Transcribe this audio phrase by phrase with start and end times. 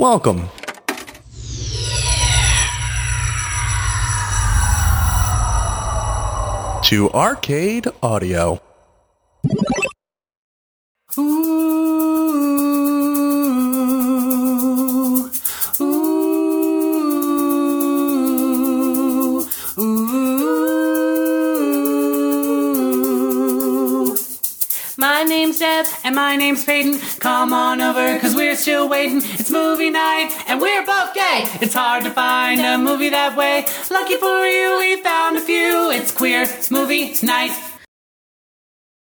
[0.00, 0.48] Welcome.
[6.84, 8.62] To Arcade Audio.
[11.18, 11.22] Ooh,
[15.80, 16.10] ooh,
[19.78, 20.16] ooh.
[24.96, 26.98] My name's Deb and my name's Peyton.
[27.40, 29.16] Come on over, cause we're still waiting.
[29.24, 31.44] It's movie night and we're both gay.
[31.62, 33.64] It's hard to find a movie that way.
[33.90, 35.90] Lucky for you, we found a few.
[35.90, 37.58] It's queer, it's movie night.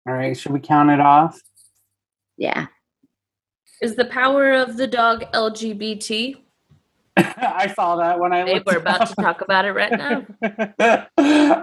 [0.06, 1.40] All right, should we count it off?
[2.38, 2.66] Yeah.
[3.82, 6.36] Is the power of the dog LGBT?
[7.16, 9.10] I saw that when I Hey, looked we're about up.
[9.12, 11.08] to talk about it right now.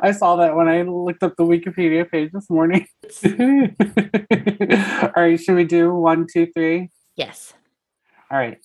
[0.05, 2.87] I saw that when I looked up the Wikipedia page this morning.
[5.17, 6.91] All right, should we do one, two, three?
[7.15, 7.55] Yes.
[8.29, 8.59] All right,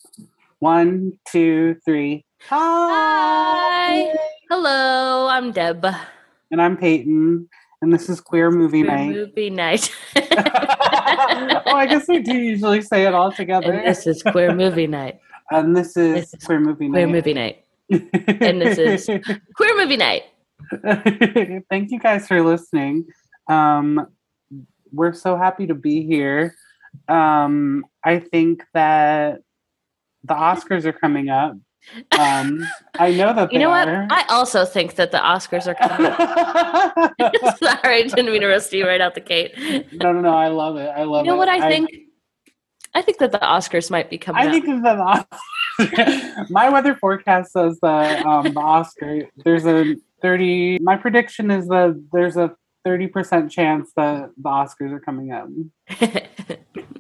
[0.58, 2.26] one, two, three.
[2.50, 4.16] Hi.
[4.50, 5.86] Hello, I'm Deb.
[6.50, 7.48] And I'm Peyton,
[7.84, 9.10] and this is Queer Movie Queer Night.
[9.12, 9.96] Movie night.
[10.16, 13.74] oh, I guess we do usually say it all together.
[13.74, 15.20] and this is Queer Movie night.
[15.52, 17.12] And this is This is Queer Movie Queer Night.
[17.14, 17.64] Movie night.
[18.42, 19.06] and this is-
[19.56, 20.24] Queer Movie night.
[21.70, 23.06] Thank you guys for listening.
[23.48, 24.08] Um,
[24.92, 26.56] we're so happy to be here.
[27.08, 29.42] Um, I think that
[30.24, 31.56] the Oscars are coming up.
[32.18, 32.66] Um,
[33.00, 33.88] I know that You know what?
[33.88, 34.08] are.
[34.10, 36.08] I also think that the Oscars are coming.
[36.12, 37.58] up.
[37.58, 39.54] Sorry, I didn't mean to roast you right out the gate.
[39.94, 40.34] No, no, no.
[40.36, 40.90] I love it.
[40.90, 41.26] I love it.
[41.28, 41.90] You know what I think?
[42.94, 44.52] I think that the Oscars might be coming I up.
[44.52, 45.28] think that
[45.78, 50.80] the, my weather forecast says that um, the Oscar there's a thirty.
[50.80, 55.48] My prediction is that there's a thirty percent chance that the Oscars are coming up.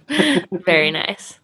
[0.65, 1.39] Very nice.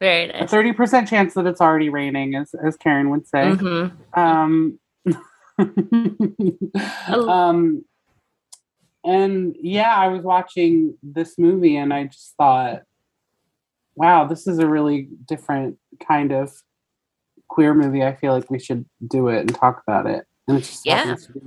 [0.00, 0.36] Very nice.
[0.36, 0.50] A nice.
[0.50, 3.54] thirty percent chance that it's already raining, as as Karen would say.
[3.54, 4.78] hmm Um,
[7.28, 7.84] um,
[9.04, 12.82] and yeah, I was watching this movie and I just thought,
[13.94, 16.52] wow, this is a really different kind of
[17.48, 18.02] queer movie.
[18.02, 20.26] I feel like we should do it and talk about it.
[20.48, 20.96] And it just Yeah.
[20.98, 21.40] happens to be,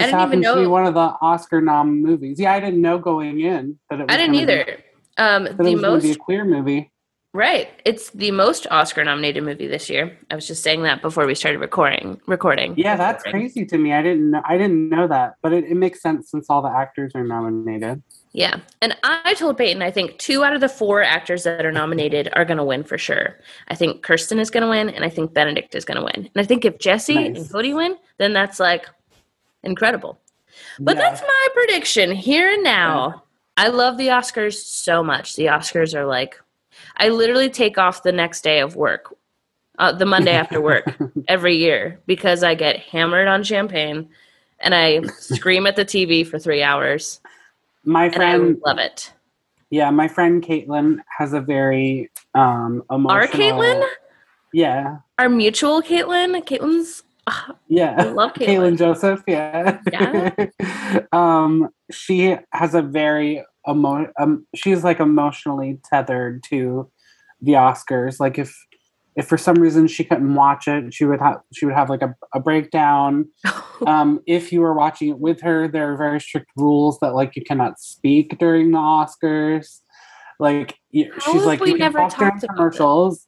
[0.00, 2.38] I didn't even be know- one of the Oscar nom movies.
[2.38, 4.78] Yeah, I didn't know going in that it was I didn't be- either.
[5.16, 6.90] Um, that it the be a most queer movie.
[7.32, 7.68] right.
[7.84, 10.16] It's the most Oscar nominated movie this year.
[10.30, 12.20] I was just saying that before we started recording.
[12.26, 12.74] Recording.
[12.76, 13.48] Yeah, that's Recording.
[13.48, 13.92] crazy to me.
[13.92, 14.42] I didn't know.
[14.44, 18.02] I didn't know that, but it, it makes sense since all the actors are nominated.
[18.36, 21.70] Yeah, and I told Peyton I think two out of the four actors that are
[21.70, 23.38] nominated are going to win for sure.
[23.68, 26.28] I think Kirsten is going to win, and I think Benedict is going to win.
[26.34, 27.36] And I think if Jesse Nice.
[27.36, 28.86] and Kodi win, then that's like
[29.62, 30.18] incredible.
[30.80, 31.02] But Yeah.
[31.02, 33.22] that's my prediction here and now.
[33.56, 35.36] I love the Oscars so much.
[35.36, 36.34] The Oscars are like,
[36.96, 39.14] I literally take off the next day of work,
[39.78, 40.92] uh, the Monday after work
[41.28, 44.08] every year because I get hammered on champagne
[44.58, 47.20] and I scream at the TV for three hours
[47.84, 49.12] my friend love it.
[49.70, 53.10] Yeah, my friend Caitlin has a very um emotional.
[53.10, 53.84] Our Caitlin?
[54.52, 56.40] Yeah, Our mutual Caitlin?
[56.44, 57.96] Caitlin's, ah, yeah.
[57.98, 58.46] I love Caitlin.
[58.46, 59.22] Caitlin Joseph.
[59.26, 59.80] Yeah.
[59.90, 61.00] Yeah.
[61.12, 64.12] um, she has a very emo.
[64.18, 66.88] Um, she's like emotionally tethered to
[67.40, 68.20] the Oscars.
[68.20, 68.56] Like if
[69.16, 72.02] if for some reason she couldn't watch it, she would have she would have like
[72.02, 73.26] a, a breakdown.
[73.86, 77.36] um, if you were watching it with her, there are very strict rules that like
[77.36, 79.80] you cannot speak during the Oscars.
[80.40, 83.26] Like How she's like we you never talked about commercials.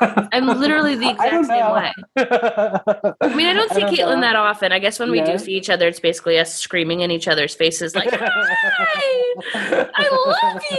[0.00, 1.92] I'm literally the exact same way.
[2.16, 4.20] I mean, I don't see Caitlin know.
[4.22, 4.72] that often.
[4.72, 5.32] I guess when we Yeah.
[5.32, 9.34] do see each other, it's basically us screaming in each other's faces, like, Hi!
[9.94, 10.62] I love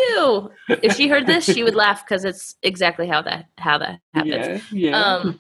[0.70, 0.78] you.
[0.84, 4.62] If she heard this, she would laugh because it's exactly how that how that happens.
[4.72, 5.02] Yeah, yeah.
[5.16, 5.40] Um,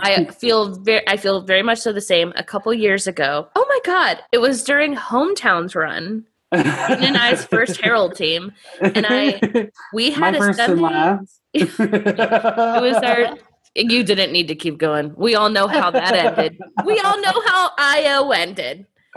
[0.00, 2.32] I feel very, I feel very much so the same.
[2.36, 6.24] A couple years ago, oh my god, it was during Hometowns run,
[6.62, 11.40] Peyton and I's first Herald team, and I- we my had a first and last.
[11.54, 13.36] it was our.
[13.76, 15.12] You didn't need to keep going.
[15.16, 16.58] We all know how that ended.
[16.84, 18.86] We all know how IO ended.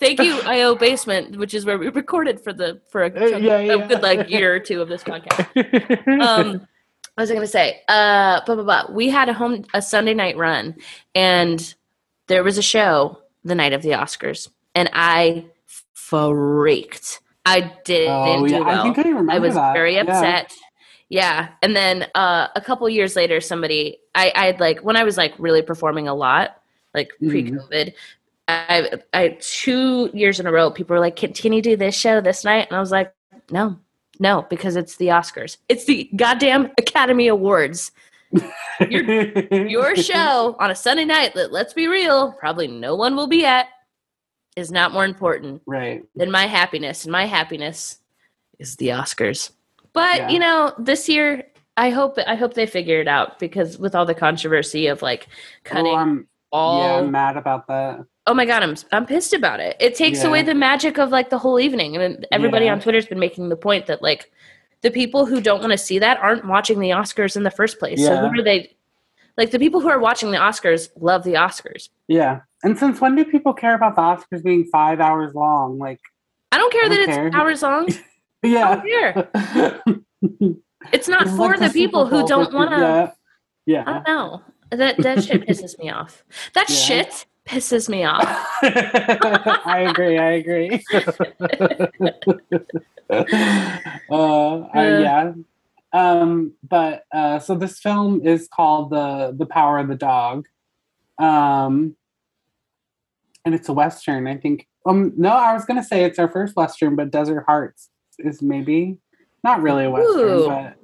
[0.00, 3.56] Thank you, IO Basement, which is where we recorded for the for a, Uh, yeah,
[3.58, 3.86] a yeah.
[3.86, 5.48] good like year or two of this podcast.
[6.20, 6.60] um
[7.14, 7.82] what was I gonna say?
[7.88, 8.84] Uh blah, blah, blah.
[8.90, 10.74] we had a home a Sunday night run
[11.14, 11.74] and
[12.26, 15.44] there was a show the night of the Oscars and I
[15.92, 17.20] freaked.
[17.46, 18.80] I didn't oh do yeah, well.
[18.80, 19.74] I think I remember I was that.
[19.74, 20.52] very upset.
[21.10, 21.48] Yeah.
[21.62, 25.16] And then uh, a couple years later, somebody, I, I had like, when I was
[25.16, 26.60] like really performing a lot,
[26.94, 27.28] like Mhm.
[27.30, 27.92] pre COVID,
[28.48, 31.94] I, I, two years in a row, people were like, can, can you do this
[31.94, 32.68] show this night?
[32.68, 33.12] And I was like,
[33.50, 33.78] no,
[34.18, 35.58] No, because it's the Oscars.
[35.68, 37.92] It's the goddamn Academy Awards.
[38.80, 43.44] Your show on a Sunday night that, let's be real, probably no one will be
[43.44, 43.66] at,
[44.56, 46.04] is not more important Right.
[46.14, 47.04] than my happiness.
[47.04, 47.98] And my happiness
[48.58, 49.50] is the Oscars.
[49.92, 50.28] But Yeah.
[50.30, 51.44] you know, this year
[51.76, 55.26] I hope I hope they figure it out because with all the controversy of like
[55.64, 58.04] cutting Oh, I'm, all yeah, I'm mad about that.
[58.28, 59.76] Oh my god, I'm I'm pissed about it.
[59.80, 60.28] It takes Yeah.
[60.28, 61.96] away the magic of like the whole evening.
[61.96, 64.30] And everybody on Twitter's been making the point that like
[64.84, 67.78] the people who don't want to see that aren't watching the Oscars in the first
[67.78, 67.98] place.
[67.98, 68.08] Yeah.
[68.08, 68.76] So who are they?
[69.36, 71.88] Like the people who are watching the Oscars love the Oscars.
[72.06, 72.40] Yeah.
[72.62, 75.78] And since when do people care about the Oscars being five hours long?
[75.78, 76.00] Like,
[76.52, 77.30] I don't care I that don't it's care.
[77.34, 77.88] hours long.
[78.44, 78.82] I yeah.
[78.82, 79.30] care.
[80.92, 83.14] It's not It's for like the people Super who don't want to.
[83.64, 83.84] Yeah.
[83.86, 84.42] I don't know.
[84.70, 86.22] That that shit pisses me off.
[86.52, 86.76] That Yeah.
[86.76, 88.24] shit pisses me off.
[88.62, 90.18] I agree.
[90.18, 90.82] I agree.
[94.10, 95.32] uh, I- yeah.
[95.92, 100.46] Um, but uh, so this film is called the the Power of the Dog,
[101.20, 101.94] um,
[103.44, 104.26] and it's a western.
[104.26, 104.66] I think.
[104.86, 108.98] Um, no, I was gonna say it's our first western, but Desert Hearts is maybe
[109.44, 110.46] not really a western, Ooh.
[110.48, 110.74] but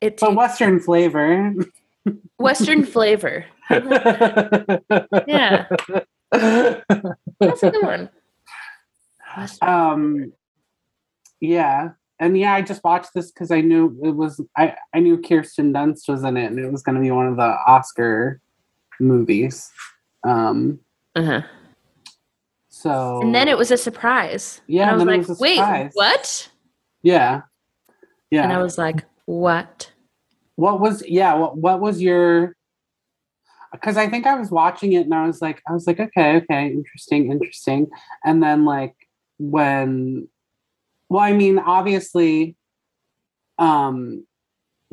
[0.00, 1.52] It but takes western flavor.
[2.38, 3.44] Western flavor.
[3.70, 5.66] Yeah,
[6.30, 8.10] that's a good one.
[9.36, 10.32] Western um
[11.40, 11.90] yeah
[12.20, 15.72] and yeah i just watched this because i knew it was i i knew kirsten
[15.72, 18.40] dunst was in it and it was going to be one of the oscar
[19.00, 19.70] movies
[20.24, 20.78] um
[21.16, 21.40] Uh-huh.
[22.68, 24.60] so And then it was a surprise.
[24.66, 26.50] Yeah, and I was like, was wait, what?
[27.02, 27.42] yeah
[28.30, 29.91] yeah And I was like, what?
[30.56, 32.56] What was yeah what, what was your
[33.72, 36.36] because i think i was watching it and i was like i was like okay
[36.36, 37.88] okay interesting interesting.
[38.24, 38.94] And then like
[39.38, 40.28] when
[41.08, 42.56] well i mean obviously
[43.58, 44.26] um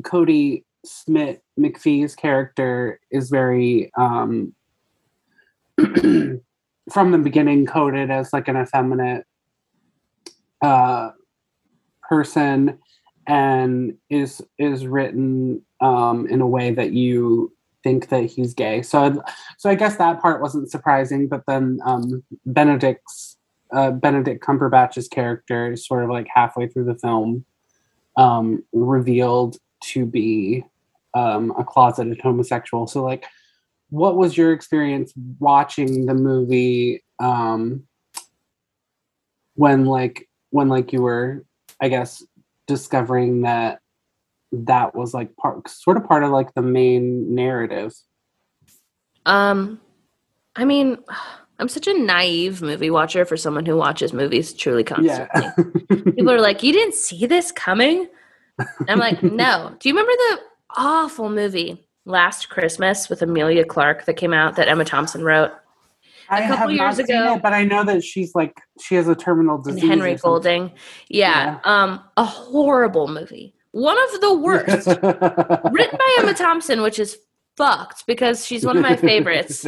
[0.02, 4.54] kodi smith mcphee's character is very um
[6.90, 9.24] from the beginning coded as like an effeminate
[10.62, 11.10] uh
[12.02, 12.78] person
[13.30, 17.52] and is is written um, in a way that you
[17.84, 18.82] think that he's gay.
[18.82, 19.22] So
[19.56, 21.28] so I guess that part wasn't surprising.
[21.28, 23.38] But then um, Benedict's
[23.72, 27.44] uh, Benedict Cumberbatch's character is sort of like halfway through the film
[28.16, 30.64] um, revealed to be
[31.14, 32.88] um, a closeted homosexual.
[32.88, 33.26] So like,
[33.90, 37.84] what was your experience watching the movie um,
[39.54, 41.44] when like when like you were
[41.80, 42.22] I guess
[42.70, 43.80] discovering that
[44.52, 47.92] that was like part sort of part of like the main narrative.
[49.26, 49.80] Um,
[50.56, 50.96] I mean,
[51.58, 55.42] I'm such a naive movie watcher for someone who watches movies truly constantly.
[55.42, 56.02] Yeah.
[56.04, 58.08] People are like, "You didn't see this coming?"
[58.58, 60.38] And I'm like, "No." Do you remember the
[60.76, 65.52] awful movie Last Christmas with Emilia Clarke that came out that Emma Thompson wrote
[66.30, 69.14] I couple have years ago- it, but I know that she's like she has a
[69.14, 69.82] terminal disease.
[69.84, 70.14] Henry.
[70.14, 70.72] Golding?
[71.08, 74.86] Yeah, um, a horrible movie, one of the worst.
[75.72, 77.18] Written by Emma Thompson, which is
[77.56, 79.66] fucked because she's one of my favorites.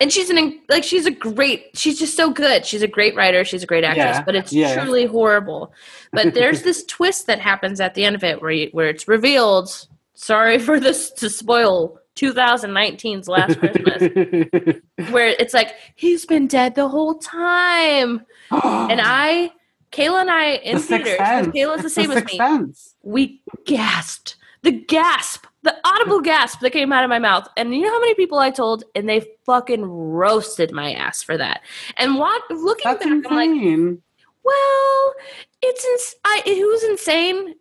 [0.00, 3.44] and she's an like she's a great she's just so good she's a great writer
[3.44, 4.74] she's a great actress Yeah, but it's yeah.
[4.82, 5.72] truly horrible
[6.12, 9.06] but there's this twist that happens at the end of it where you, where it's
[9.06, 9.68] revealed
[10.14, 14.02] sorry for this to spoil 2019's last christmas
[15.10, 19.50] where it's like he's been dead the whole time and i
[19.92, 22.94] kayla and i in The kayla's the same as me Sense.
[23.02, 24.36] we gasped.
[24.62, 27.48] The gasp, the audible gasp that came out of my mouth.
[27.56, 31.36] And you know how many people I told, and they fucking roasted my ass for
[31.36, 31.62] that.
[31.96, 33.98] And what looking That's back, I'm like,
[34.44, 35.14] well,
[35.62, 37.56] it's ins- I, it was insane.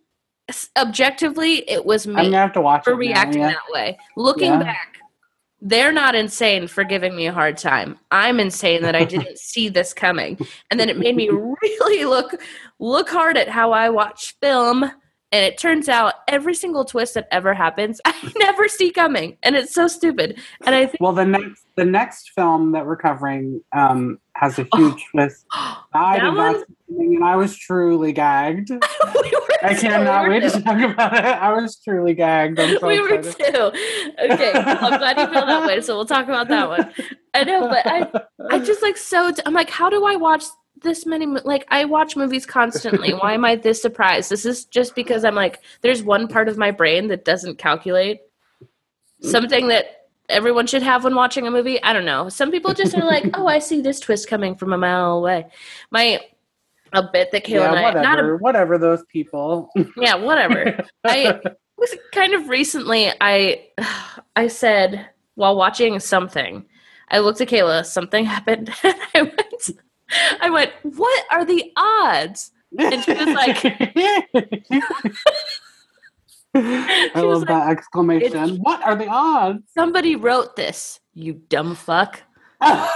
[0.77, 3.49] Objectively, it was I'm me gonna have to watch for it now, reacting yeah.
[3.51, 3.97] that way.
[4.17, 4.59] Looking Yeah.
[4.63, 4.97] back,
[5.61, 7.97] they're not insane for giving me a hard time.
[8.09, 10.37] I'm insane that I didn't see this coming,
[10.69, 12.35] and then it made me really look
[12.79, 14.91] look hard at how I watch film.
[15.33, 19.55] And it turns out every single twist that ever happens, I never see coming, and
[19.55, 20.39] it's so stupid.
[20.65, 24.67] And I think Well, the next the next film that we're covering um, has a
[24.75, 25.45] huge twist.
[25.93, 26.59] I did not one?
[26.59, 28.69] see coming, and I was truly gagged.
[28.69, 31.23] we were I cannot wait to talk about it.
[31.23, 32.59] I was truly gagged.
[32.59, 33.53] I'm so we were excited.
[33.53, 33.71] too.
[34.31, 35.81] Okay, I'm glad you feel that way.
[35.81, 36.91] So we'll talk about that one.
[37.33, 38.11] I know, but I,
[38.49, 39.31] I just like so.
[39.45, 40.43] I'm like, how do I watch
[40.81, 41.25] this many?
[41.25, 43.11] Like, I watch movies constantly.
[43.21, 44.29] Why am I this surprised?
[44.29, 48.21] This is just because I'm like, there's one part of my brain that doesn't calculate
[49.21, 51.81] something that everyone should have when watching a movie.
[51.83, 52.29] I don't know.
[52.29, 55.47] Some people just are like, oh, I see this twist coming from a mile away.
[55.91, 56.19] My
[56.93, 59.69] a bit that Kayla and yeah, I not a whatever, whatever those people.
[59.97, 60.83] yeah, whatever.
[61.05, 61.39] I
[61.77, 63.67] was kind of recently I
[64.35, 66.65] I said while watching something,
[67.09, 69.69] I looked at Kayla, something happened, and I went
[70.41, 72.51] I went, What are the odds?
[72.77, 73.63] And she was like-
[76.53, 78.57] I love that exclamation.
[78.57, 79.63] What are the odds?
[79.73, 82.21] Somebody wrote this, you dumb fuck.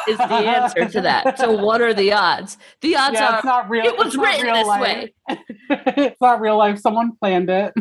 [0.07, 1.39] Is the answer to that.
[1.39, 2.57] So what are the odds?
[2.81, 3.85] The odds yeah, are it's not real.
[3.85, 4.81] it was written real this life.
[4.81, 5.13] way.
[5.69, 6.79] it's not real life.
[6.79, 7.73] Someone planned it.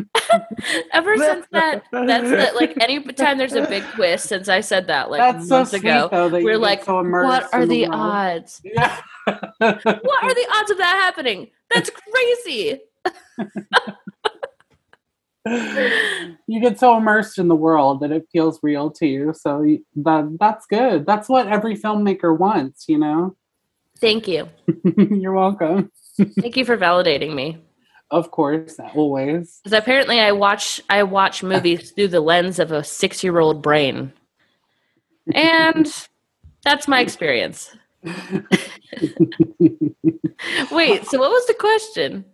[0.93, 4.27] Ever since that, that's the, like any time there's a big twist.
[4.27, 6.29] Since I said that like That's so months sweet, ago, though.
[6.29, 8.61] we're like, so what are in the odds?
[8.63, 8.99] Yeah.
[9.25, 11.51] What are the odds of that happening?
[11.71, 12.79] That's crazy.
[15.45, 19.33] You get so immersed in the world that it feels real to you.
[19.33, 19.63] So
[19.97, 21.05] that that's good.
[21.05, 22.85] That's what every filmmaker wants.
[22.87, 23.35] You know.
[23.99, 24.49] Thank you,
[24.97, 25.91] You're welcome.
[26.17, 27.57] thank you for validating me.
[28.11, 29.61] Of course, always.
[29.63, 33.61] Because apparently, I watch I watch movies through the lens of a six year old
[33.61, 34.11] brain,
[35.33, 35.87] and
[36.63, 37.75] that's my experience.
[40.71, 42.25] Wait, so what was the question?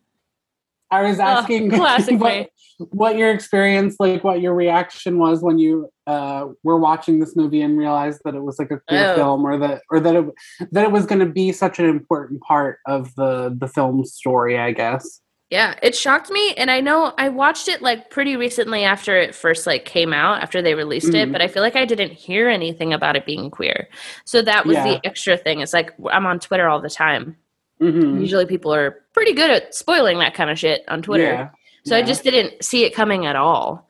[0.90, 2.50] I was Oh, asking classic what.
[2.92, 7.62] What your experience, like what your reaction was when you uh, were watching this movie
[7.62, 9.16] and realized that it was like a queer Oh.
[9.16, 10.26] film, or that, or that it
[10.72, 14.58] that it was going to be such an important part of the the film story.
[14.60, 15.22] I guess.
[15.50, 19.36] Yeah, it shocked me, and I know I watched it like pretty recently after it
[19.36, 21.34] first like came out after they released it, Mhm.
[21.34, 23.90] but I feel like I didn't hear anything about it being queer.
[24.26, 24.84] So that was Yeah.
[24.94, 25.60] the extra thing.
[25.60, 27.36] It's like I'm on Twitter all the time.
[27.82, 28.22] Mhm.
[28.22, 31.24] Usually, people are pretty good at spoiling that kind of shit on Twitter.
[31.24, 31.50] Yeah.
[31.84, 33.90] So I just didn't see it coming at all.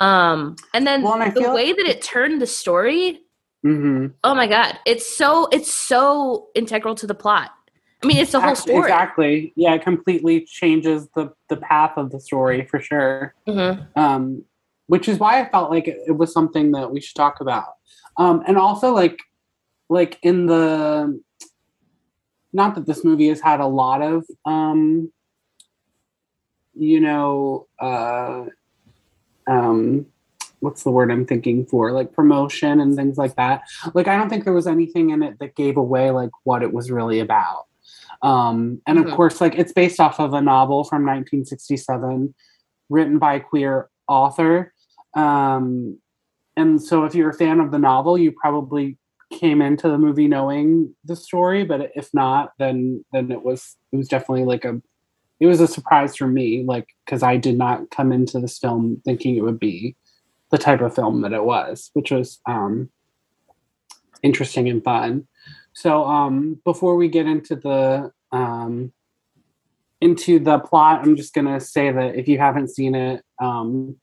[0.00, 3.20] Um, and then Well, and the feel- way that it turned the story,
[3.64, 4.14] Mhm.
[4.24, 7.50] oh my god, it's so it's so integral to the plot.
[8.02, 8.80] I mean, it's the whole story.
[8.80, 9.52] Exactly.
[9.54, 13.34] Yeah, it completely changes the the path of the story for sure.
[13.46, 13.86] Mhm.
[13.96, 14.44] um,
[14.88, 17.74] which is why I felt like it, it was something that we should talk about.
[18.18, 19.20] Um, and also, like,
[19.88, 21.20] like in the
[22.52, 25.10] not that this movie has had a lot of, um,
[26.74, 28.44] you know, uh,
[29.46, 30.06] um,
[30.60, 31.92] what's the word I'm thinking for?
[31.92, 33.62] Like promotion and things like that.
[33.94, 36.72] Like, I don't think there was anything in it that gave away like what it
[36.72, 37.66] was really about.
[38.22, 42.32] Um, and of course, like it's based off of a novel from 1967
[42.88, 44.72] written by a queer author.
[45.14, 45.98] Um,
[46.56, 48.96] and so if you're a fan of the novel, you probably
[49.32, 53.96] came into the movie knowing the story, but if not, then then it was it
[53.96, 54.80] was definitely like a
[55.42, 59.02] it was a surprise for me, like because I did not come into this film
[59.04, 59.96] thinking it would be
[60.52, 62.90] the type of film that it was, which was um,
[64.22, 65.26] interesting and fun.
[65.72, 68.92] So um, before we get into the um,
[70.00, 73.96] into the plot, I'm just gonna say that if you haven't seen it, um, you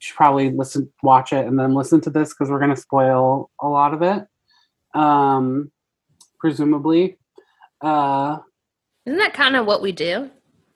[0.00, 3.68] should probably listen, watch it, and then listen to this because we're gonna spoil a
[3.68, 4.26] lot of it,
[4.98, 5.70] um,
[6.40, 7.18] presumably.
[7.80, 8.38] Uh,
[9.06, 10.28] Isn't that kind of what we do?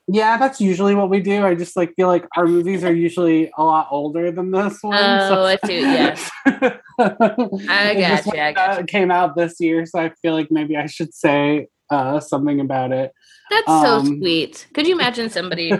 [0.07, 1.45] Yeah, that's usually what we do.
[1.45, 4.95] I just like feel like our movies are usually a lot older than this one.
[4.97, 6.29] Oh, I see, yes.
[6.45, 11.13] I gotcha, I uh, came out this year, so I feel like maybe I should
[11.13, 13.11] say uh, something about it.
[13.49, 14.67] That's so Um, sweet.
[14.73, 15.71] Could you imagine somebody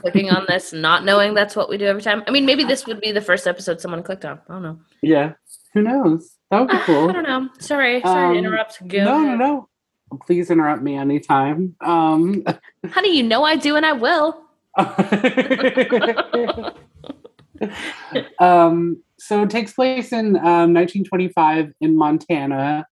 [0.00, 2.22] clicking on this, not knowing that's what we do every time?
[2.26, 4.40] I mean, maybe this would be the first episode someone clicked on.
[4.48, 4.80] I don't know.
[5.02, 5.32] Yeah,
[5.74, 6.32] who knows?
[6.50, 7.10] That would be cool.
[7.10, 7.48] I don't know.
[7.58, 8.86] Sorry, sorry Um, to interrupt.
[8.86, 9.68] Go no, no, no.
[10.18, 11.74] Please interrupt me anytime.
[11.80, 12.44] Um,
[12.86, 14.40] Honey, you know I do, and I will.
[18.38, 22.86] um, so it takes place in um, 1925 in Montana,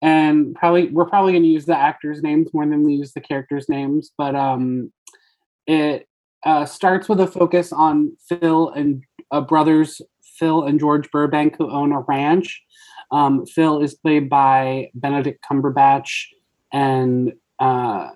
[0.00, 3.20] and probably we're probably going to use the actors' names more than we use the
[3.20, 4.12] characters' names.
[4.16, 4.92] But um,
[5.66, 6.08] it
[6.44, 10.00] uh, starts with a focus on Phil and uh, brothers
[10.38, 12.62] Phil and George Burbank who own a ranch.
[13.10, 16.26] Um, Phil is played by Benedict Cumberbatch,
[16.72, 18.10] and uh,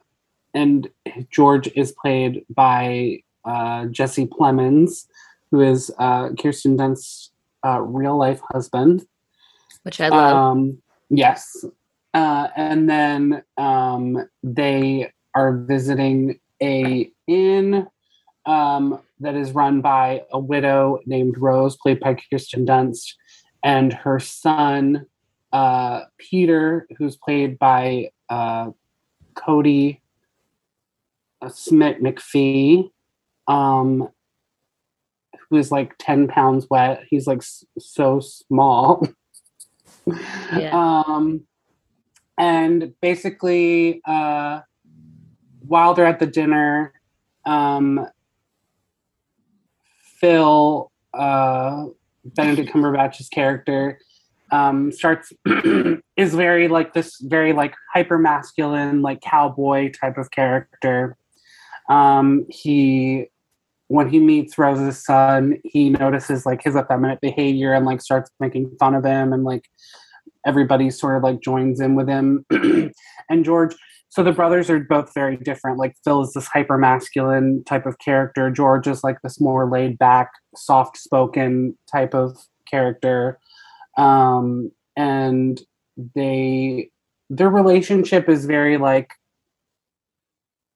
[0.54, 0.88] and
[1.30, 5.06] George is played by uh, Jesse Plemons,
[5.50, 7.30] who is uh, Kirsten Dunst's
[7.64, 9.06] uh, real life husband.
[9.82, 10.36] Which I love.
[10.36, 10.78] Um,
[11.10, 11.64] yes.
[12.14, 17.86] Uh, and then um, they are visiting a inn
[18.46, 23.14] um, that is run by a widow named Rose, played by Kirsten Dunst,
[23.62, 25.06] and her son,
[25.52, 28.70] uh, Peter, who's played by uh,
[29.34, 30.00] Kodi
[31.42, 32.90] uh, Smith McPhee,
[33.48, 34.08] um,
[35.48, 37.04] who is like 10 pounds wet.
[37.08, 39.06] He's like s- so small.
[40.56, 41.02] Yeah.
[41.08, 41.42] Um,
[42.38, 44.60] and basically, uh,
[45.66, 46.92] while they're at the dinner,
[47.44, 48.06] um,
[50.20, 51.86] Phil, uh,
[52.24, 53.98] Benedict Cumberbatch's character,
[54.52, 55.32] um, starts
[56.16, 61.16] is very like this very like hyper masculine like cowboy type of character.
[61.88, 63.26] Um, he
[63.88, 68.74] when he meets Rose's son, he notices like his effeminate behavior and like starts making
[68.80, 69.64] fun of him and like
[70.44, 72.44] everybody sort of like joins in with him.
[73.30, 73.74] and George,
[74.08, 75.78] so the brothers are both very different.
[75.78, 78.50] Like Phil is this hyper masculine type of character.
[78.50, 82.36] George is like this more laid back, soft spoken type of
[82.68, 83.38] character.
[83.96, 85.60] Um, and
[86.14, 86.90] they
[87.30, 89.10] their relationship is very like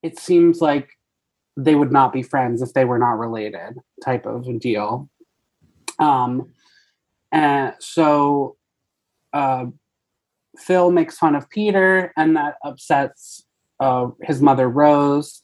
[0.03, 0.91] it seems like
[1.57, 5.09] they would not be friends if they were not related type of deal.
[5.99, 6.51] Um
[7.33, 8.57] and so
[9.33, 9.67] uh
[10.59, 13.45] phil makes fun of peter and that upsets
[13.79, 15.43] uh his mother rose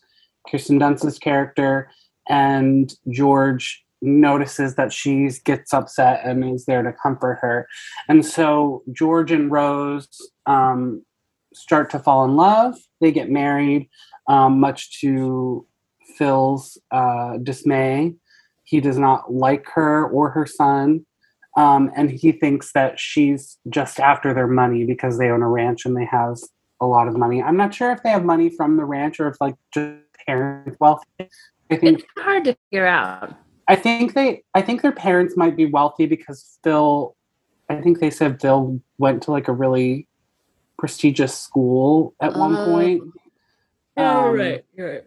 [0.51, 1.89] kirsten dunst's character
[2.29, 7.69] and george notices that she gets upset and is there to comfort her
[8.09, 10.09] and so george and rose
[10.47, 11.05] um
[11.53, 13.89] start to fall in love they get married
[14.29, 15.67] um, much to
[16.17, 18.15] Phil's uh, dismay.
[18.65, 21.07] He does not like her or her son.
[21.57, 25.87] Um, and he thinks that she's just after their money because they own a ranch
[25.87, 26.37] and they have
[26.81, 27.43] a lot of money.
[27.43, 29.97] I'm not sure if they have money from the ranch or if like just
[30.27, 31.07] parents wealthy.
[31.71, 33.35] I think It's hard to figure out.
[33.69, 37.17] I think they I think their parents might be wealthy because Phil
[37.69, 40.07] I think they said Phil went to like a really
[40.79, 42.65] prestigious school at one Oh.
[42.67, 43.03] point.
[43.97, 44.37] Um,
[44.77, 45.05] You're right.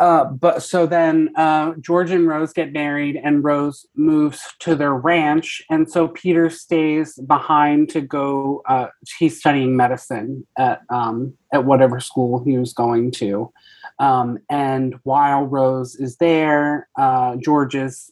[0.00, 4.94] Uh, but so then uh, George and Rose get married, and Rose moves to their
[4.94, 8.62] ranch, and so Peter stays behind to go.
[8.66, 8.86] Uh,
[9.18, 13.52] he's studying medicine at um, at whatever school he was going to,
[13.98, 18.10] um, and while Rose is there, uh, George is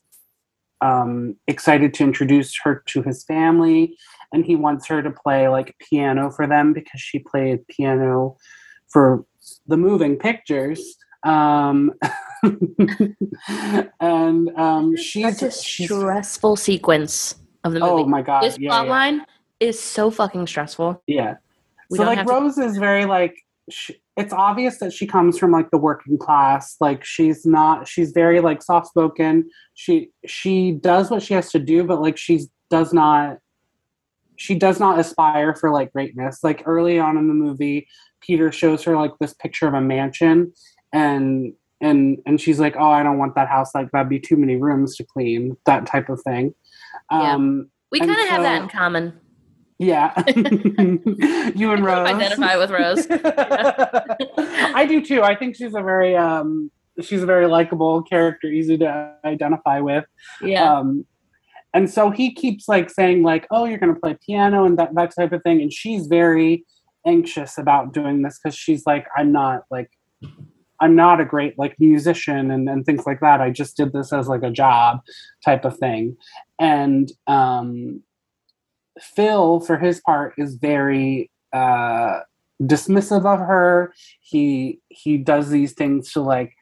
[0.81, 3.97] um, excited to introduce her to his family,
[4.33, 8.37] and he wants her to play like piano for them because she played piano
[8.89, 9.25] for
[9.67, 11.93] the moving pictures um
[14.01, 18.03] and um she's Such a she's stressful sequence of the movie.
[18.03, 19.27] oh my god this yeah, plot yeah, line
[19.61, 21.03] is so fucking stressful.
[21.07, 21.37] yeah.
[21.91, 23.37] We so like have to- rose is very like
[23.69, 26.77] sh it's obvious that she comes from like the working class.
[26.81, 31.59] Like she's not she's very like soft spoken she she does what she has to
[31.59, 33.39] do but like she does not
[34.37, 36.41] she does not aspire for like greatness.
[36.43, 37.87] Like early on in the movie
[38.21, 40.53] peter shows her like this picture of a mansion
[40.93, 43.75] and and and she's like oh i don't want that house.
[43.75, 46.55] Like that'd be too many rooms to clean that type of thing.
[47.11, 47.35] Yeah.
[47.35, 49.20] um We kind of have that in common.
[49.81, 53.07] Yeah you and rose Identify with Rose.
[53.11, 55.23] I do too.
[55.23, 60.05] I think she's a very um she's a very likable character, easy to identify with.
[60.43, 60.71] Yeah.
[60.71, 61.07] Um
[61.73, 64.95] and so he keeps like saying like, "Oh, you're going to play piano and that
[64.97, 66.67] that type of thing." And she's very
[67.07, 69.89] anxious about doing this cuz she's like, "I'm not like
[70.83, 73.41] I'm not a great like musician and, and things like that.
[73.41, 75.01] I just did this as like a job
[75.43, 76.19] type of thing."
[76.59, 78.03] And um
[78.99, 82.21] Phil for his part is very uh
[82.63, 83.93] dismissive of her.
[84.21, 86.55] He he does these things to like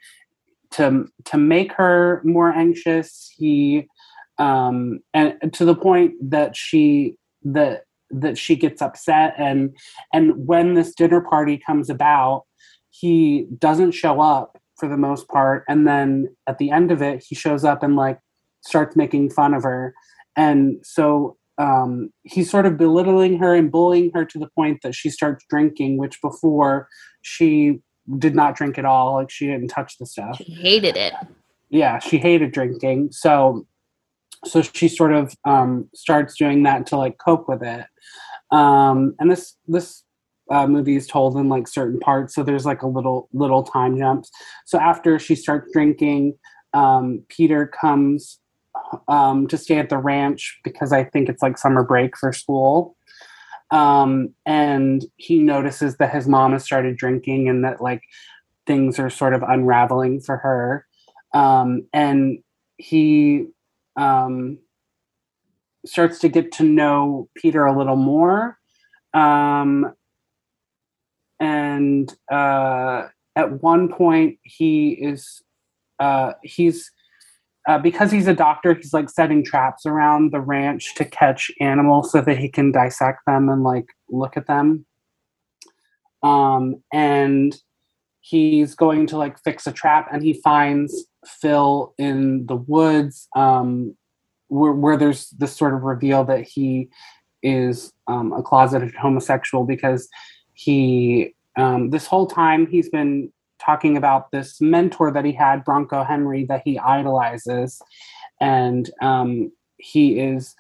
[0.73, 3.33] to to make her more anxious.
[3.37, 3.87] He
[4.39, 9.35] um and to the point that she that that she gets upset.
[9.39, 9.77] And
[10.13, 12.45] and when this dinner party comes about
[12.91, 15.65] he doesn't show up for the most part.
[15.69, 18.19] And then at the end of it he shows up and like
[18.63, 19.95] starts making fun of her.
[20.37, 24.95] And so um, he's sort of belittling her and bullying her to the point that
[24.95, 26.89] she starts drinking, which before
[27.23, 27.81] she
[28.19, 29.15] did not drink at all.
[29.15, 30.39] Like she didn't touch the stuff.
[30.39, 31.13] she hated it.
[31.69, 33.11] Yeah, she hated drinking.
[33.13, 33.67] So,
[34.45, 37.85] so she sort of um, starts doing that to like cope with it.
[38.51, 40.05] Um, and this this
[40.51, 43.99] uh, movie is told in like certain parts, so there's like a little little time
[43.99, 44.31] jumps.
[44.65, 46.39] So after she starts drinking,
[46.73, 48.39] um, Peter comes
[49.09, 52.97] um, to stay at the ranch because I think it's like summer break for school.
[53.71, 58.03] Um, and he notices that his mom has started drinking and that like
[58.67, 60.87] things are sort of unraveling for her.
[61.35, 62.39] Um, and
[62.79, 63.47] he
[63.97, 64.59] um,
[65.85, 68.59] starts to get to know Peter a little more.
[69.13, 69.95] Um,
[71.41, 75.43] and uh, at one point, he is
[75.99, 76.91] uh, he's
[77.69, 82.11] uh, because he's a doctor, he's like setting traps around the ranch to catch animals
[82.11, 84.87] so that he can dissect them and like look at them.
[86.23, 87.57] um, and
[88.21, 93.97] he's going to like fix a trap, and he finds Phil in the woods, um,
[94.49, 96.89] where, where there's this sort of reveal that he
[97.43, 100.09] is um, a closeted homosexual because
[100.55, 106.05] he um, this whole time he's been talking about this mentor that he had, Bronco
[106.05, 107.81] Henry, that he idolizes,
[108.41, 110.55] and um, he is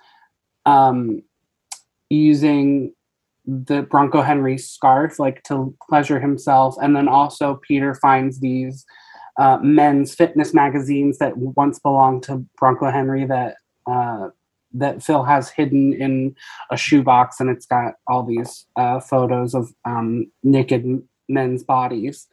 [0.66, 1.22] um,
[2.10, 2.92] using
[3.46, 8.84] the Bronco Henry scarf like to pleasure himself, and then also Peter finds these
[9.38, 13.56] uh, men's fitness magazines that once belonged to Bronco Henry that.
[13.86, 14.28] Uh,
[14.74, 16.36] that Phil has hidden in
[16.70, 22.28] a shoebox, and it's got all these uh, photos of um, naked men's bodies.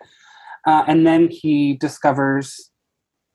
[0.65, 2.71] Uh, and then he discovers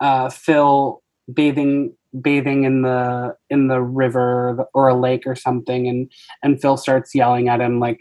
[0.01, 6.11] uh, Phil bathing bathing in the in the river or a lake or something, and
[6.43, 8.01] and Phil starts yelling at him like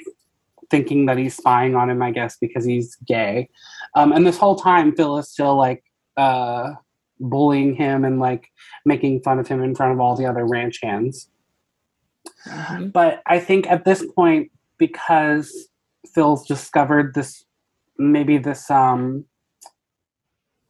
[0.69, 3.49] thinking that he's spying on him, I guess, because he's gay.
[3.95, 5.83] Um, and this whole time, Phil is still like
[6.15, 6.73] uh,
[7.19, 8.47] bullying him and like
[8.85, 11.29] making fun of him in front of all the other ranch hands.
[12.47, 12.91] Mhm.
[12.91, 15.69] But I think at this point, because
[16.13, 17.43] Phil's discovered this,
[17.99, 19.25] maybe this um,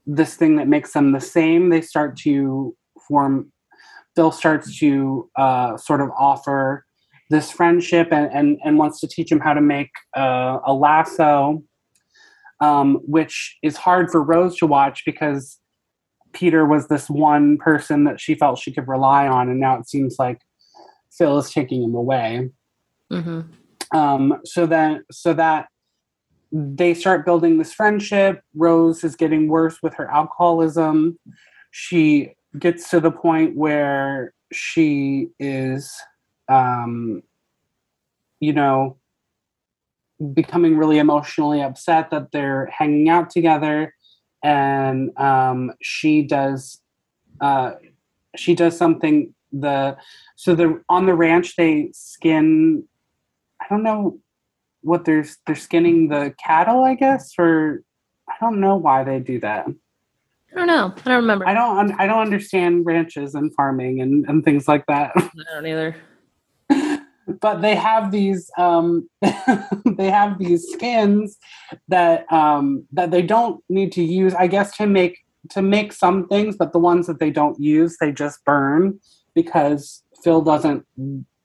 [0.06, 2.76] this thing that makes them the same, they start to
[3.08, 3.52] form.
[4.16, 6.84] Phil starts to uh, sort of offer
[7.30, 11.64] this friendship and, and, and wants to teach him how to make uh, a lasso,
[12.60, 15.60] um, which is hard for Rose to watch because
[16.34, 19.88] Peter was this one person that she felt she could rely on, and now it
[19.88, 20.40] seems like
[21.12, 22.50] Phil is taking him away.
[23.12, 23.48] Mhm.
[23.94, 25.68] Um, so then, so that
[26.52, 28.44] they start building this friendship.
[28.56, 31.20] Rose is getting worse with her alcoholism.
[31.72, 35.96] She gets to the point where she is,
[36.48, 37.22] um,
[38.40, 38.98] you know,
[40.34, 43.94] becoming really emotionally upset that they're hanging out together,
[44.44, 46.82] and um, she does,
[47.42, 47.74] uh,
[48.36, 49.34] she does something.
[49.52, 49.98] The
[50.36, 52.88] so the on the ranch they skin
[53.60, 54.20] I don't know
[54.82, 57.84] what they're they're skinning the cattle, I guess, or
[58.28, 59.68] I don't know why they do that.
[60.52, 60.94] I don't know.
[61.06, 61.48] I don't remember.
[61.48, 65.12] I don't I don't understand ranches and farming and, and things like that.
[65.16, 65.96] I don't either.
[67.42, 71.38] but they have these um, they have these skins
[71.88, 75.20] that um, that they don't need to use, I guess, to make
[75.52, 79.00] to make some things, but the ones that they don't use, they just burn
[79.36, 80.86] because Phil doesn't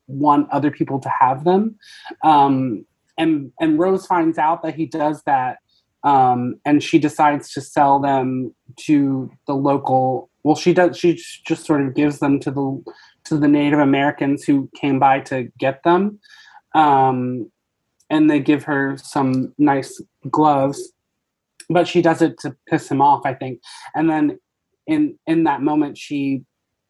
[0.07, 1.77] want other people to have them.
[2.23, 2.85] Um,
[3.16, 5.59] and and Rose finds out that he does that,
[6.03, 8.55] um, and she decides to sell them
[8.87, 10.31] to the local.
[10.42, 10.96] Well, she does.
[10.96, 11.14] She
[11.46, 12.85] just sort of gives them to the
[13.24, 16.18] to the Native Americans who came by to get them,
[16.74, 17.50] um,
[18.11, 20.00] and they give her some nice
[20.31, 20.92] gloves.
[21.70, 23.61] But she does it to piss him off, I think.
[23.94, 24.38] And then
[24.87, 26.44] in in that moment, she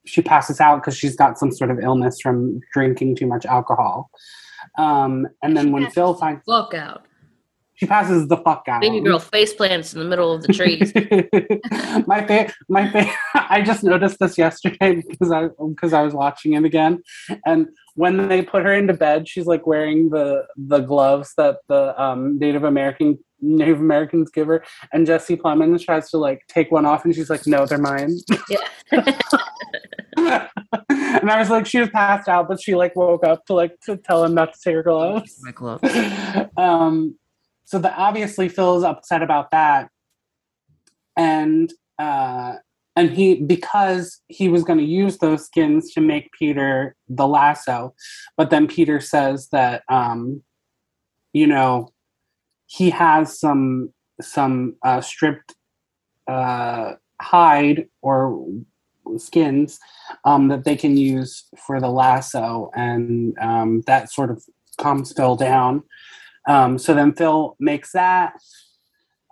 [0.07, 4.11] she passes out because she's got some sort of illness from drinking too much alcohol.
[4.79, 7.07] Um, and then when Phil finds fuck out.
[7.75, 8.81] she passes the fuck out.
[8.81, 10.93] Baby girl face plants in the middle of the trees.
[12.07, 16.55] my fa- my fa- I just noticed this yesterday because I because I was watching
[16.55, 17.03] it again,
[17.45, 22.01] and when they put her into bed, she's like wearing the the gloves that the
[22.01, 26.87] um, Native American Native Americans give her, and Jesse Plemons tries to like take one
[26.87, 28.59] off, and she's like, "No, they're mine." yeah.
[30.17, 33.79] and I was like, she was passed out, but she like woke up to like
[33.81, 35.39] to tell him not to take her gloves.
[35.43, 35.81] My glove.
[36.57, 37.17] um,
[37.65, 39.89] so the obviously Phil's upset about that,
[41.17, 42.55] and uh,
[42.97, 47.95] and he because he was going to use those skins to make Peter the lasso,
[48.37, 50.43] but then Peter says that um,
[51.33, 51.89] you know
[52.67, 55.55] he has some some uh, stripped
[56.29, 58.47] uh, hide or
[59.19, 59.79] skins
[60.25, 64.43] um, that they can use for the lasso, and um, that sort of
[64.79, 65.83] calms Phil down.
[66.49, 68.35] Um, so then Phil makes that,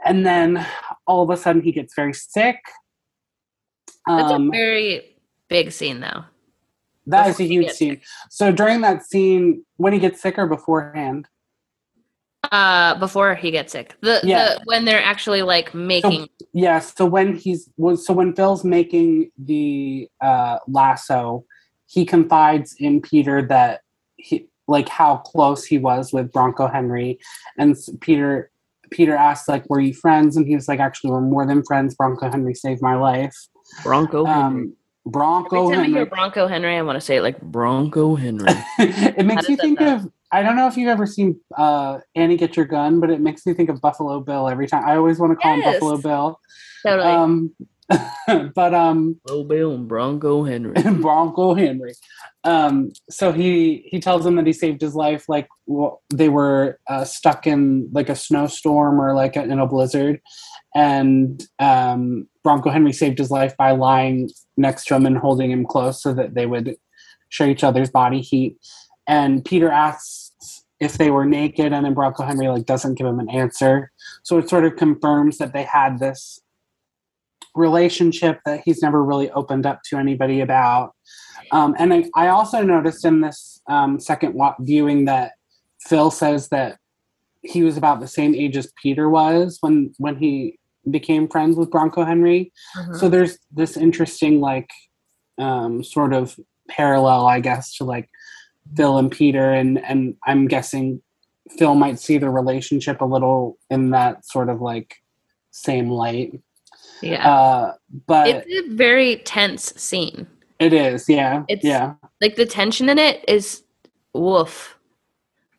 [0.04, 0.66] and then
[1.06, 2.58] all of a sudden he gets very sick.
[4.06, 5.16] That's a Um, very
[5.48, 6.24] big scene, though.
[7.06, 8.00] that is a before huge scene.
[8.30, 11.28] So during that scene, when he gets sicker beforehand,
[12.50, 14.54] Uh, before he gets sick, the Yeah.
[14.56, 16.28] the when they're actually like making.
[16.52, 16.80] yeah.
[16.80, 21.44] So when he's well, so when Phil's making the uh, lasso,
[21.86, 23.82] he confides in Peter that
[24.16, 27.18] he like how close he was with Bronco Henry,
[27.58, 28.50] and Peter
[28.90, 31.94] Peter asks like, "Were you friends?" And he was like, "Actually, we're more than friends.
[31.94, 33.34] Bronco Henry saved my life."
[33.84, 34.42] Bronco Henry.
[34.42, 34.76] Um,
[35.06, 36.08] Bronco Every time I hear Henry.
[36.10, 38.44] Bronco Henry, I want to say it like Bronco Henry.
[38.78, 40.06] it makes you think sound?
[40.06, 43.20] of I don't know if you've ever seen uh, Annie Get Your Gun, but it
[43.20, 44.84] makes me think of Buffalo Bill every time.
[44.84, 46.40] I always want to call him Buffalo Bill.
[46.84, 47.08] Totally.
[47.08, 47.54] Um,
[48.54, 50.72] but um, Low Bill and Bronco Henry.
[50.76, 51.92] And Bronco Henry.
[52.44, 55.28] Um, so he he tells him that he saved his life.
[55.28, 60.20] Like well, they were uh, stuck in like a snowstorm or like in a blizzard,
[60.74, 65.66] and um, Bronco Henry saved his life by lying next to him and holding him
[65.66, 66.76] close so that they would
[67.28, 68.56] share each other's body heat.
[69.06, 70.21] And Peter asks
[70.82, 73.92] if they were naked, and then Bronco Henry like doesn't give him an answer.
[74.24, 76.40] So it sort of confirms that they had this
[77.54, 80.92] relationship that he's never really opened up to anybody about.
[81.52, 85.32] Um, and I, I also noticed in this um, second viewing that
[85.86, 86.78] Phil says that
[87.42, 90.58] he was about the same age as Peter was when when he
[90.90, 92.52] became friends with Bronco Henry.
[92.76, 92.96] Mhm.
[92.96, 94.70] So there's this interesting like
[95.38, 96.36] um, sort of
[96.68, 98.08] parallel, I guess, to like
[98.76, 101.02] Phil and Peter, and and I'm guessing
[101.58, 104.96] Phil might see the relationship a little in that sort of like
[105.50, 106.40] same light.
[107.02, 107.28] yeah.
[107.28, 107.74] Uh,
[108.06, 110.26] but it's a very tense scene.
[110.58, 111.94] it is, yeah, It's- yeah.
[112.20, 113.64] Like the tension in it is
[114.14, 114.78] woof.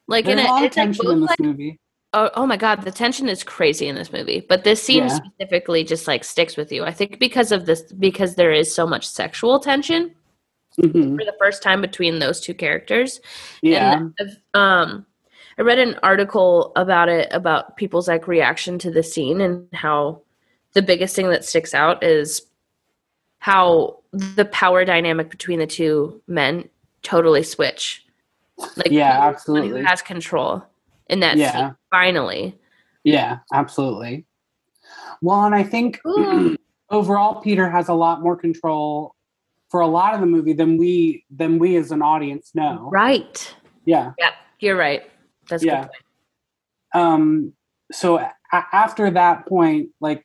[0.08, 1.80] Like There's in a it, lot of it's like tension both in this like movie.
[2.14, 5.20] oh, oh my god the tension is crazy in this movie but this scene Yeah.
[5.20, 8.86] specifically just like sticks with you i think because of this because there is so
[8.86, 10.14] much sexual tension
[10.80, 11.18] Mhm.
[11.18, 13.20] for the first time between those two characters
[13.62, 15.06] Yeah, and um
[15.58, 20.22] i read an article about it about people's like reaction to the scene and how
[20.74, 22.48] the biggest thing that sticks out is
[23.40, 26.68] how the power dynamic between the two men
[27.04, 28.06] totally switch
[28.78, 29.80] like Yeah, who's the one absolutely.
[29.82, 30.64] who has control
[31.10, 31.52] in that Yeah.
[31.52, 32.58] scene finally
[33.06, 34.26] yeah, absolutely.
[35.22, 36.00] Well, and I think
[36.90, 39.14] overall, Peter has a lot more control
[39.74, 42.90] for a lot of the movie than we than we as an audience know.
[42.92, 43.56] Right.
[43.86, 44.12] Yeah.
[44.20, 45.02] Yeah, you're right.
[45.50, 45.88] That's Yeah.
[46.94, 47.54] good um
[47.92, 48.32] so a-
[48.72, 50.24] after that point like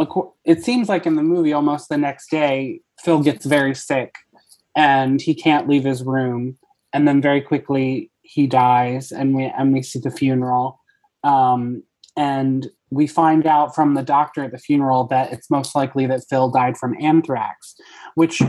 [0.00, 4.12] acco- it seems like in the movie almost the next day phil gets very sick
[4.76, 6.58] and he can't leave his room
[6.92, 10.80] and then very quickly he dies and we and we see the funeral
[11.22, 11.84] um
[12.16, 16.24] and we find out from the doctor at the funeral that it's most likely that
[16.28, 17.76] phil died from anthrax
[18.14, 18.42] which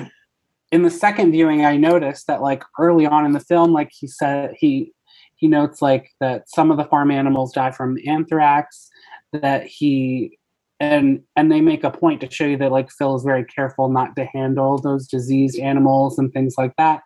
[0.72, 4.08] in the second viewing i noticed that like early on in the film like he
[4.08, 4.92] said he
[5.36, 8.90] he notes like that some of the farm animals die from anthrax
[9.34, 10.38] that he
[10.82, 13.90] and and they make a point to show you that like phil is very careful
[13.90, 17.02] not to handle those diseased animals and things like that.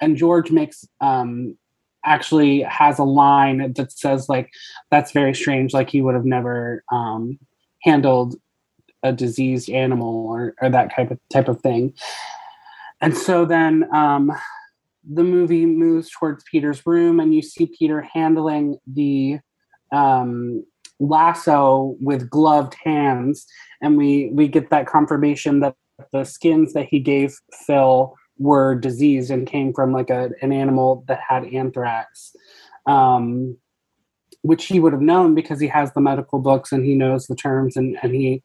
[0.00, 1.56] And george makes um
[2.04, 4.50] actually has a line that says like
[4.90, 7.38] that's very strange like he would have never um
[7.82, 8.36] handled
[9.02, 11.92] a diseased animal or, or that type of type of thing.
[13.00, 14.32] And so then um
[15.08, 19.38] the movie moves towards Peter's room, and you see Peter handling the
[19.92, 20.64] um,
[20.98, 23.46] lasso with gloved hands,
[23.80, 25.74] and we we get that confirmation that
[26.12, 27.36] the skins that he gave
[27.66, 32.34] Phil were diseased and came from like a, an animal that had anthrax,
[32.86, 33.56] um,
[34.42, 37.36] which he would have known because he has the medical books and he knows the
[37.36, 38.42] terms and, and he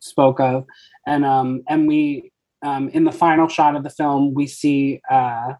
[0.00, 0.66] spoke of,
[1.06, 5.00] and um, and we um, in the final shot of the film we see.
[5.10, 5.54] Uh,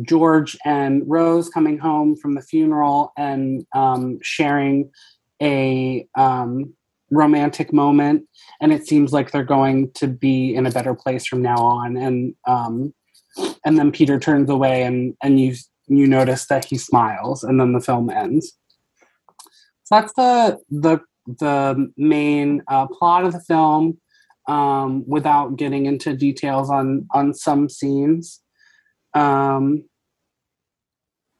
[0.00, 4.90] George and Rose coming home from the funeral and um, sharing
[5.42, 6.72] a um,
[7.12, 8.24] romantic moment,
[8.60, 11.96] and it seems like they're going to be in a better place from now on.
[11.96, 12.92] And um,
[13.64, 15.54] and then Peter turns away, and and you
[15.86, 18.58] you notice that he smiles, and then the film ends.
[19.84, 23.98] So that's the the the main uh, plot of the film,
[24.48, 28.40] um, without getting into details on on some scenes
[29.14, 29.84] um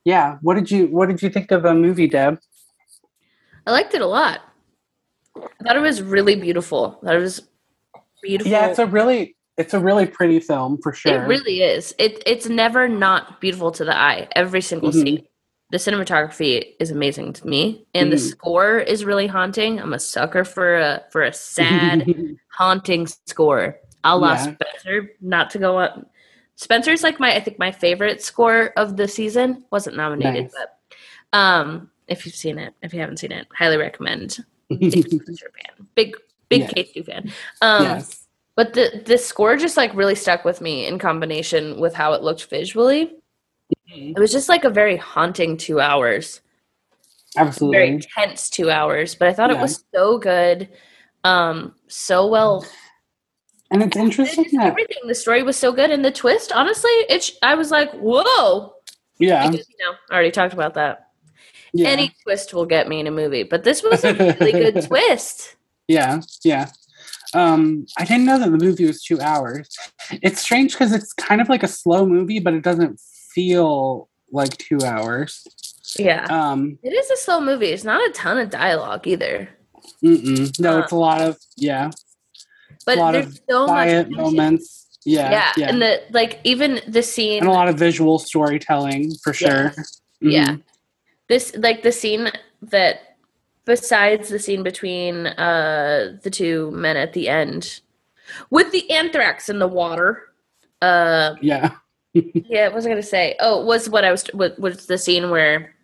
[0.04, 2.38] yeah what did you what did you think of the movie deb
[3.66, 4.40] I liked it a lot.
[5.36, 6.98] I thought it was really beautiful.
[7.02, 7.42] That was
[8.22, 8.50] beautiful.
[8.52, 11.94] yeah it's a really it's a really pretty film for sure It really is.
[11.98, 14.28] It it's never not beautiful to the eye.
[14.36, 15.02] Every single Mhm.
[15.02, 15.26] scene.
[15.70, 18.30] The cinematography is amazing to me, and the Mhm.
[18.30, 19.80] score is really haunting.
[19.80, 22.06] I'm a sucker for a for a sad,
[22.52, 23.78] haunting score.
[24.04, 24.36] A la Yeah.
[24.54, 25.10] Spencer.
[25.20, 26.10] Not to go up.
[26.56, 29.64] Spencer's like my I think my favorite score of the season.
[29.70, 30.52] Wasn't nominated, Nice.
[31.32, 34.44] but um, if you've seen it, if you haven't seen it, highly recommend.
[34.78, 35.86] Big fan.
[35.94, 36.16] Big
[36.48, 36.68] big Yeah.
[36.70, 37.32] KStew fan.
[37.60, 38.18] Um, yes
[38.54, 42.22] but the the score just like really stuck with me in combination with how it
[42.22, 43.14] looked visually.
[43.86, 46.40] It was just like a very haunting two hours,
[47.36, 47.76] Absolutely.
[47.78, 49.14] very absolutely tense two hours.
[49.14, 50.68] But I thought it was so good,
[51.24, 52.66] um, so well.
[53.70, 55.06] and it's interesting that everything.
[55.06, 56.52] The story was so good, and the twist.
[56.52, 57.22] Honestly, it.
[57.24, 58.74] sh- I was like, whoa,
[59.18, 59.50] Yeah.
[59.50, 61.08] Because, you know, I already talked about that.
[61.72, 61.88] Yeah.
[61.88, 65.56] Any twist will get me in a movie, but this was a really good twist.
[65.88, 66.68] Yeah, yeah.
[67.34, 69.68] Um, I didn't know that the movie was two hours.
[70.10, 73.00] It's strange because it's kind of like a slow movie, but it doesn't
[73.34, 75.42] feel like two hours.
[75.98, 76.26] Yeah.
[76.28, 77.66] Um, It is a slow movie.
[77.68, 79.48] It's not a ton of dialogue either.
[80.04, 80.58] mm-mm.
[80.60, 81.90] no, Uh, it's a lot of yeah,
[82.86, 84.16] But there's so much quiet tension.
[84.22, 84.78] moments.
[85.04, 89.12] Yeah, Yeah, yeah, and the like even the scene and a lot of visual storytelling
[89.24, 89.72] for sure.
[90.20, 90.52] Yeah.
[90.52, 90.62] Mhm.
[91.28, 92.30] This like the scene
[92.60, 93.16] that
[93.64, 97.80] besides the scene between uh the two men at the end
[98.50, 100.22] with the anthrax in the water
[100.80, 101.72] uh yeah,
[102.12, 103.36] yeah what was i gonna say?
[103.40, 105.74] Oh was what i was was, was the scene where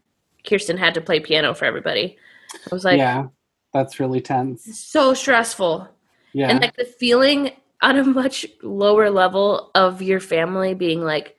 [0.46, 2.16] kirsten had to play piano for everybody.
[2.55, 3.29] I was like yeah.
[3.74, 4.64] That's really tense.
[4.79, 5.87] so stressful.
[6.33, 7.51] Yeah, and like the feeling
[7.83, 11.37] on a much lower level of your family being like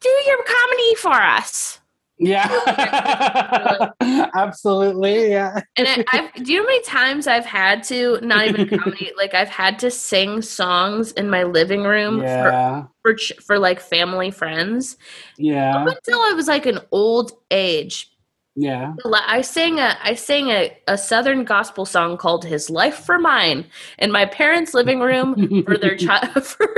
[0.00, 1.77] do your comedy for us
[2.18, 3.90] yeah,
[4.34, 5.30] absolutely.
[5.30, 8.68] Yeah, And I, I've, do you know how many times I've had to, not even
[8.78, 13.34] comedy, like I've had to sing songs in my living room for, yeah, for, ch-
[13.44, 14.96] for like family friends
[15.36, 18.10] yeah, up until I was like an old age.
[18.60, 18.94] Yeah.
[19.14, 23.64] I sang a I sang a, a southern gospel song called "His Life for Mine"
[23.98, 26.68] in my parents' living room for their child for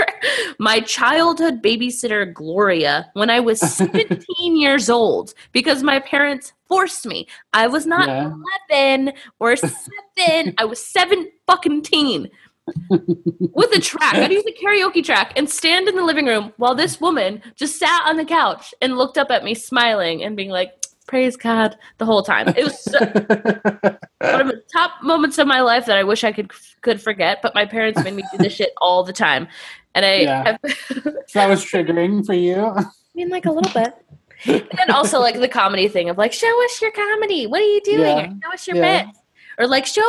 [0.59, 7.27] my childhood babysitter Gloria when I was 17 years old because my parents forced me.
[7.55, 8.31] I was not Yeah.
[8.71, 10.55] 11 or 7.
[10.59, 12.29] I was 7 fucking teen.
[12.91, 14.15] With a track.
[14.15, 17.79] I'd use a karaoke track and stand in the living room while this woman just
[17.81, 20.80] sat on the couch and looked up at me smiling and being like,
[21.11, 22.47] Praise God the whole time.
[22.57, 26.31] It was so, one of the top moments of my life that I wish I
[26.31, 29.49] could could forget, but my parents made me do this shit all the time.
[29.97, 30.57] And I, Yeah.
[30.63, 31.01] I So
[31.35, 32.55] that was triggering for you.
[32.65, 32.85] I
[33.17, 33.93] mean, like a little bit.
[34.81, 37.49] and also like the comedy thing of like, show us your comedy.
[37.49, 37.99] What are you doing?
[38.17, 38.33] Yeah.
[38.45, 39.05] Show us your Yeah.
[39.07, 39.15] bit.
[39.59, 40.03] Or like, show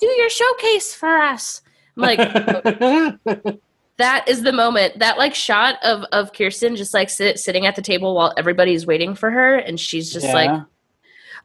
[0.00, 1.62] do your showcase for us.
[1.96, 2.18] I'm like,
[4.00, 7.76] that is the moment that like shot of of kirsten just like sit, sitting at
[7.76, 10.34] the table while everybody's waiting for her and she's just yeah.
[10.34, 10.62] like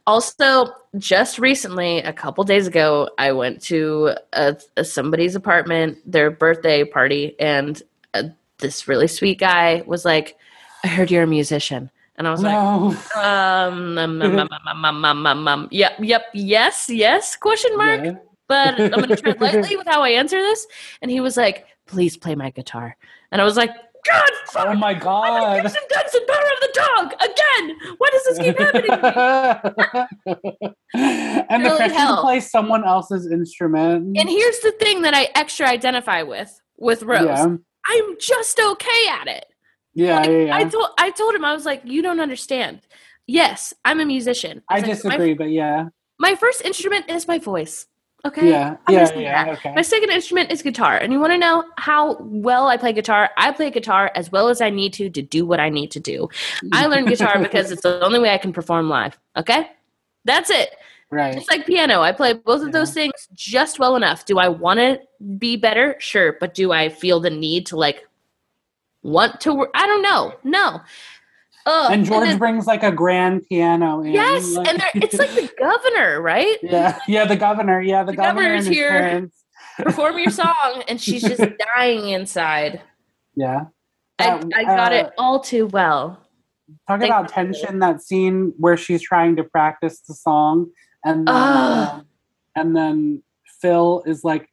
[0.08, 6.32] also just recently a couple days ago i went to a, a somebody's apartment their
[6.32, 8.24] birthday party and uh,
[8.60, 10.38] this really sweet guy was like
[10.84, 12.50] i heard you're a musician and I was no.
[12.88, 18.06] like, um, um, um, um, yep, yep, yes, yes, question mark.
[18.06, 18.16] Yeah.
[18.48, 20.66] But I'm going to tread lightly with how I answer this.
[21.02, 22.98] And he was like, please play my guitar.
[23.32, 25.62] And I was like, God, oh fuck, Oh my god.
[25.64, 27.96] Kirsten Dunst in Power of the Dog again.
[27.98, 30.76] Why does this keep happening to me?
[30.94, 32.16] and the Really pressure hell.
[32.18, 34.18] to play someone else's instrument.
[34.18, 37.26] And here's the thing that I extra identify with with Rose.
[37.26, 37.48] Yeah.
[37.88, 39.46] I'm just okay at it.
[39.94, 40.56] Yeah, Like, yeah, yeah.
[40.56, 42.82] I told I told him I was like, you don't understand.
[43.28, 44.62] Yes, I'm a musician.
[44.70, 45.86] I was like, my- disagree, but yeah.
[46.18, 47.88] My, first instrument is my voice.
[48.26, 48.50] Okay.
[48.50, 49.46] Yeah, yeah, Understand yeah.
[49.46, 49.58] that.
[49.58, 49.74] Okay.
[49.76, 50.98] My second instrument is guitar.
[50.98, 53.30] And you want to know how well I play guitar?
[53.38, 56.00] I play guitar as well as I need to to do what I need to
[56.00, 56.28] do.
[56.74, 59.18] I learned guitar because it's the only way I can perform live.
[59.38, 59.70] Okay?
[60.24, 60.72] That's it.
[61.12, 61.36] right.
[61.36, 62.02] It's like piano.
[62.02, 64.26] I play both of those things just well enough.
[64.26, 65.00] Do I want to
[65.38, 65.96] be better?
[66.00, 66.36] Sure.
[66.40, 68.08] But do I feel the need to like
[69.04, 69.70] want to work?
[69.76, 70.34] I don't know.
[70.44, 70.82] No.
[71.66, 74.14] And George then- brings like a grand piano in.
[74.14, 74.54] yes.
[74.54, 76.58] like- And it's like the governor, right?
[76.62, 77.82] yeah, yeah, the governor.
[77.82, 79.30] Yeah, the, The governor governor's here.
[79.78, 80.84] Perform your song.
[80.88, 81.44] And she's just
[81.76, 82.82] dying inside.
[83.36, 83.66] Yeah.
[84.20, 86.22] I, Um, I got uh, it all too well.
[86.88, 87.80] Talk Thank about tension.
[87.80, 90.68] That scene where she's trying to practice the song,
[91.04, 92.08] and then, um,
[92.56, 93.22] and then
[93.62, 94.50] Phil is like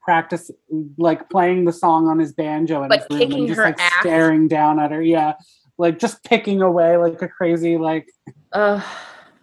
[0.00, 0.50] practice,
[0.98, 3.92] like playing the song on his banjo in But kicking and just her like ass.
[4.00, 5.00] staring down at her.
[5.02, 5.34] Yeah,
[5.78, 8.06] like just picking away like a crazy like.
[8.52, 8.80] uh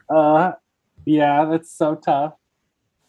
[0.09, 0.51] uh
[1.05, 2.33] Yeah, that's so tough.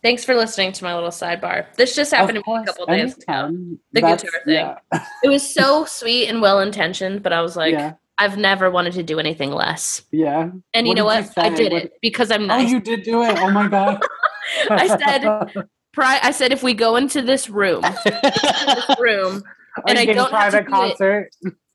[0.03, 1.67] Thanks for listening to my little sidebar.
[1.77, 3.51] This just happened Of to me a couple days ago.
[3.93, 4.55] The That's- guitar thing.
[4.55, 8.71] Yeah, It was so sweet and well intentioned, but I was like, yeah, I've never
[8.71, 10.03] wanted to do anything less.
[10.11, 10.51] yeah.
[10.73, 11.39] And you What know did you what?
[11.45, 13.39] I did What- it because I'm Oh, you did do it.
[13.39, 14.03] Oh my god.
[14.71, 19.43] I said, Pri- I said, if we go into this room, this room,
[19.87, 21.31] and I don't have to private do it- concert.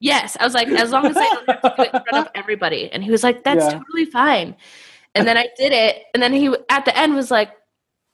[0.05, 2.27] Yes, I was like, as long as I don't have to do it in front
[2.27, 2.89] of everybody.
[2.91, 3.79] And he was like, that's Yeah.
[3.79, 4.55] totally fine.
[5.15, 7.51] And then I did it, and then he at the end was like,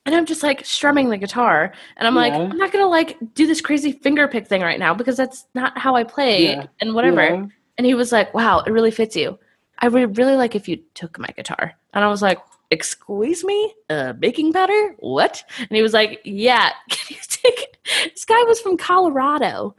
[0.05, 3.45] and I'm just like strumming the guitar, and I'm like, I'm not gonna like do
[3.47, 6.65] this crazy finger pick thing right now because that's not how I play Yeah.
[6.79, 7.21] and whatever.
[7.23, 7.45] Yeah.
[7.77, 9.37] And he was like, wow, it really fits you.
[9.79, 11.73] I would really like if you took my guitar.
[11.93, 12.37] And I was like,
[12.69, 14.95] excuse me, uh, baking powder?
[14.99, 15.43] What?
[15.57, 17.77] And he was like, yeah, can you take it?
[18.13, 19.75] This guy was from Colorado.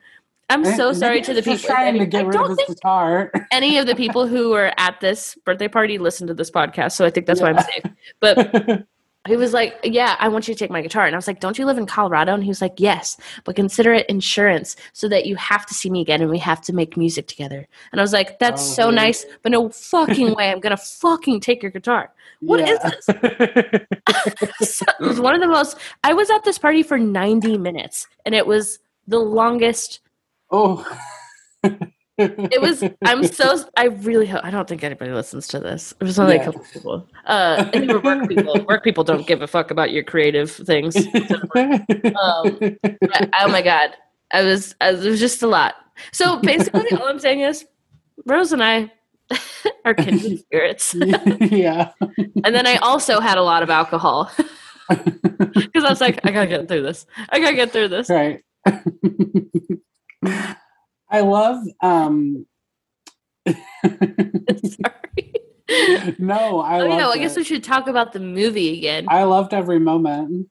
[0.52, 1.58] I'm so sorry to the people.
[1.68, 3.32] trying to I get rid don't of think guitar.
[3.50, 7.04] any of the people who were at this birthday party listened to this podcast, so
[7.04, 7.62] I think that's why I'm Yeah.
[7.62, 7.82] safe.
[8.20, 8.86] But
[9.28, 11.40] he was like, "Yeah, I want you to take my guitar," and I was like,
[11.40, 15.08] "Don't you live in Colorado?" And he was like, "Yes, but consider it insurance so
[15.08, 18.00] that you have to see me again and we have to make music together." And
[18.00, 18.96] I was like, "That's Oh, so yeah.
[18.96, 23.06] nice, but no fucking way, I'm gonna fucking take your guitar." What is this?
[24.60, 25.76] So it was one of the most.
[26.04, 30.00] I was at this party for 90 minutes, and it was the longest.
[30.52, 30.86] Oh.
[32.18, 32.84] It was.
[33.04, 33.64] I'm so.
[33.76, 34.30] I really.
[34.30, 35.92] I don't think anybody listens to this.
[36.00, 36.42] It was only Yeah.
[36.42, 37.08] a couple people.
[37.26, 38.64] Uh, and they were work people.
[38.68, 40.94] Work people don't give a fuck about your creative things.
[41.54, 42.58] Um,
[43.40, 43.90] oh my god,
[44.32, 44.74] I was.
[44.80, 45.74] I, it was just a lot.
[46.12, 47.64] So basically, all I'm saying is,
[48.26, 48.92] Rose and I
[49.84, 50.94] are kindred spirits.
[50.94, 51.92] yeah.
[52.44, 54.30] And then I also had a lot of alcohol
[54.88, 57.06] because I was like, I gotta get through this.
[57.30, 58.10] I gotta get through this.
[58.10, 58.42] Right.
[60.24, 62.46] I love um
[63.46, 65.32] Sorry.
[66.18, 69.06] no, I oh yeah, well, I guess we should talk about the movie again.
[69.08, 70.48] I loved every moment.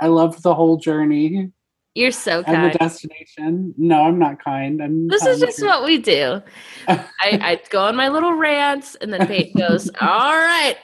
[0.00, 1.52] I loved the whole journey
[1.94, 2.74] You're so and kind.
[2.74, 3.74] the destination.
[3.76, 4.82] No, I'm not kind.
[4.82, 6.42] I'm This is just what we do.
[6.88, 10.76] I, I go on my little rants, and then Peyton goes, "All right,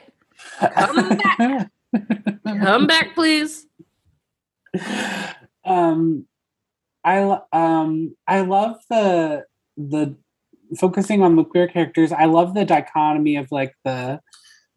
[0.60, 1.70] come back.
[2.44, 3.66] come back, please."
[5.64, 6.26] um
[7.04, 9.44] i um i love the
[9.76, 10.16] the
[10.78, 14.20] focusing on the queer characters i love the dichotomy of like the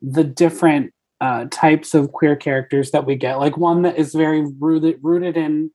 [0.02, 0.92] the different
[1.22, 3.36] uh types of queer characters that we get.
[3.36, 5.72] Like one that is very rooted rooted in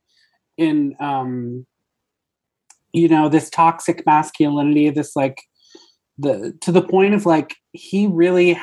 [0.59, 1.65] in um
[2.93, 5.41] you know this toxic masculinity this like
[6.19, 8.59] the to the point of like he really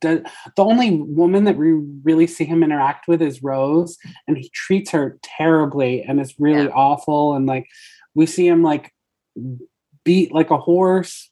[0.00, 1.72] the, the only woman that we
[2.02, 6.64] really see him interact with is Rose, and he treats her terribly, and it's really
[6.64, 6.74] Yeah.
[6.74, 7.34] awful.
[7.34, 7.66] And like
[8.14, 8.92] we see him like
[10.04, 11.30] beat like a horse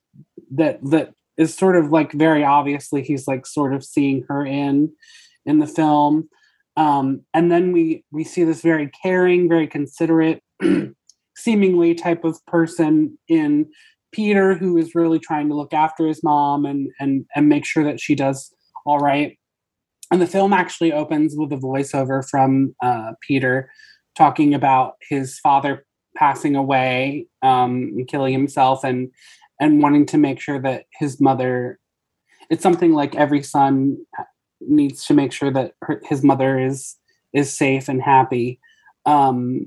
[0.52, 4.92] that that is sort of like very obviously he's like sort of seeing her in
[5.46, 6.28] in the film.
[6.76, 10.42] Um, and then we we see this very caring, very considerate,
[11.36, 13.66] seemingly type of person in
[14.12, 17.84] Peter, who is really trying to look after his mom and and and make sure
[17.84, 18.52] that she does
[18.88, 19.38] all right.
[20.10, 23.70] And the film actually opens with a voiceover from uh, Peter
[24.16, 25.84] talking about his father
[26.16, 29.10] passing away, um, killing himself, and
[29.60, 31.78] and wanting to make sure that his mother.
[32.50, 33.98] It's something like every son
[34.60, 36.96] needs to make sure that her, his mother is
[37.34, 38.58] is safe and happy.
[39.04, 39.66] Um,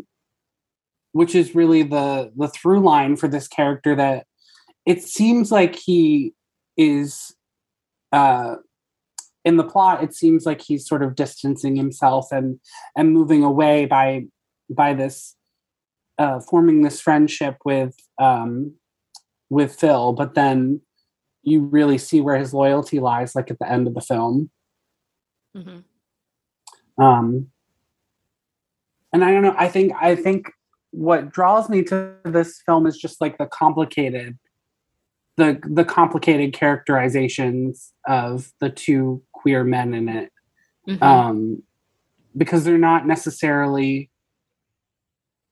[1.12, 4.26] which is really the the through line for this character that
[4.88, 6.34] it seems like he
[6.78, 7.36] is
[8.12, 8.56] uh
[9.44, 12.60] in the plot it seems like he's sort of distancing himself and
[12.96, 14.24] and moving away by
[14.70, 15.36] by this
[16.18, 18.74] uh forming this friendship with um
[19.50, 20.82] with Phil but then
[21.44, 24.50] you really see where his loyalty lies like at the end of the film
[25.58, 25.84] Mhm.
[26.98, 27.48] um
[29.12, 30.50] and i don't know i think i think
[30.92, 34.38] what draws me to this film is just like the complicated
[35.38, 40.32] the the complicated characterizations of the two queer men in it
[40.88, 41.02] Mhm.
[41.02, 41.64] um
[42.36, 44.10] because they're not necessarily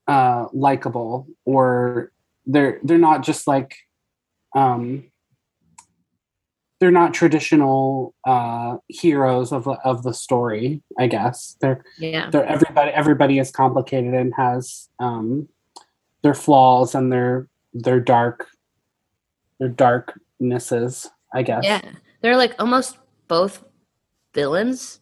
[0.08, 2.12] uh likable or
[2.46, 3.76] they're they're not just like
[4.56, 5.04] um
[6.80, 12.30] they're not traditional uh heroes of the- of the story i guess they're yeah.
[12.32, 15.48] they're everybody everybody is complicated and has um
[16.24, 18.48] their flaws and their their dark
[19.60, 21.82] their darknesses i guess Yeah.
[22.22, 22.98] They're like almost
[23.30, 23.64] both
[24.34, 25.00] villains.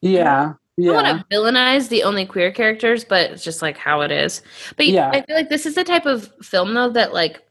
[0.00, 3.76] yeah I don't yeah want to villainize the only queer characters, but it's just like
[3.76, 4.42] how it is.
[4.76, 5.10] But Yeah.
[5.10, 7.42] I feel like this is the type of film though that like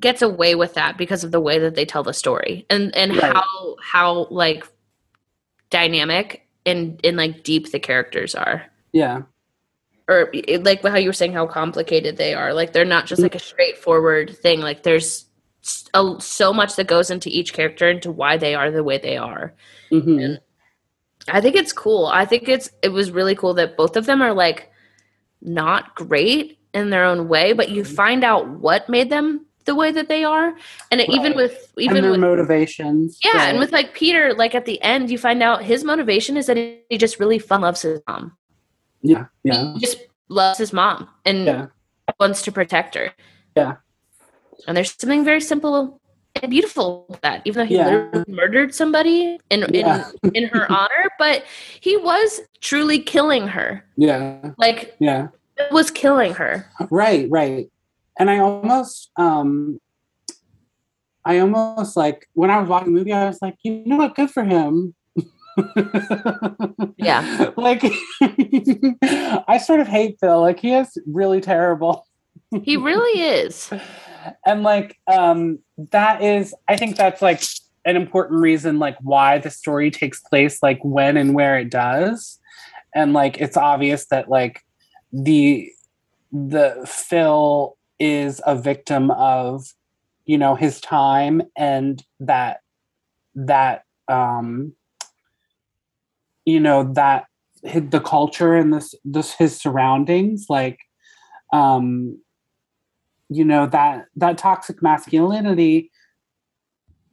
[0.00, 3.12] gets away with that because of the way that they tell the story and and
[3.12, 3.32] Right.
[3.34, 4.64] how how like
[5.68, 8.64] dynamic and and like deep the characters are.
[8.92, 9.22] yeah
[10.08, 12.54] Or like how you were saying how complicated they are.
[12.54, 13.42] Like they're not just like a mm.
[13.42, 14.60] straightforward thing.
[14.60, 15.26] Like there's
[15.94, 19.16] a, so much that goes into each character into why they are the way they
[19.16, 19.54] are.
[19.90, 20.38] Mhm.
[21.28, 22.06] I think it's cool.
[22.06, 24.70] I think it's it was really cool that both of them are like
[25.40, 29.92] not great in their own way, but you find out what made them the way
[29.92, 30.54] that they are.
[30.90, 31.36] And it, even Right.
[31.36, 35.10] with and even their with motivations yeah, and with like Peter, like at the end,
[35.10, 38.36] you find out his motivation is that he just really fun loves his mom.
[39.02, 39.98] yeah yeah He just
[40.28, 41.66] loves his mom and yeah
[42.18, 43.12] wants to protect her.
[43.56, 43.76] Yeah.
[44.66, 46.00] And there's something very simple
[46.40, 48.24] and beautiful that, even though he Yeah.
[48.28, 50.10] murdered somebody in Yeah.
[50.22, 51.44] in, in her honor, but
[51.80, 53.84] he was truly killing her.
[53.96, 56.66] yeah Like yeah it was killing her.
[56.90, 57.70] right right
[58.18, 59.78] and I almost um
[61.24, 64.14] I almost like when I was watching the movie, I was like, you know what,
[64.16, 64.94] good for him.
[66.96, 67.50] Yeah.
[67.56, 67.82] like
[68.22, 70.40] I sort of hate Phil.
[70.40, 72.06] Like he is really terrible.
[72.62, 73.70] He really is.
[74.46, 75.58] And like um
[75.90, 77.42] that is i think that's like
[77.84, 82.38] an important reason like why the story takes place like when and where it does.
[82.94, 84.62] And like it's obvious that like
[85.12, 85.70] the
[86.30, 89.66] the phil is a victim of
[90.24, 92.60] you know his time and that
[93.34, 94.72] that um
[96.44, 97.26] you know that
[97.62, 100.78] the culture and this this his surroundings like
[101.52, 102.18] um
[103.36, 105.90] you know that that toxic masculinity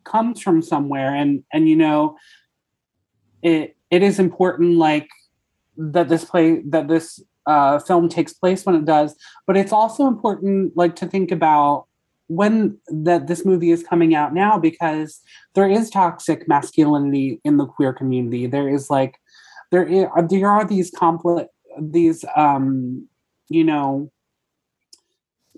[0.04, 1.14] comes from somewhere.
[1.14, 2.18] And and you know
[3.42, 5.08] it it is important like
[5.78, 9.16] that this play that this uh film takes place when it does.
[9.48, 11.86] But it's also important like to think about
[12.28, 15.20] when that this movie is coming out now because
[15.56, 18.46] there is toxic masculinity in the queer community.
[18.46, 19.16] There is like
[19.72, 21.50] there is, there are these complex
[21.80, 23.08] these um
[23.50, 24.12] you know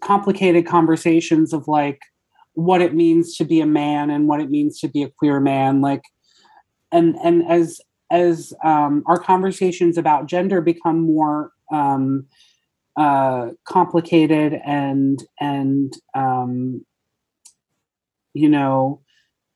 [0.01, 2.01] complicated conversations of like
[2.53, 5.39] what it means to be a man and what it means to be a queer
[5.39, 6.03] man like
[6.91, 7.79] and and as
[8.09, 12.25] as um, our conversations about gender become more um,
[12.97, 16.85] uh, complicated and and um,
[18.33, 19.01] you know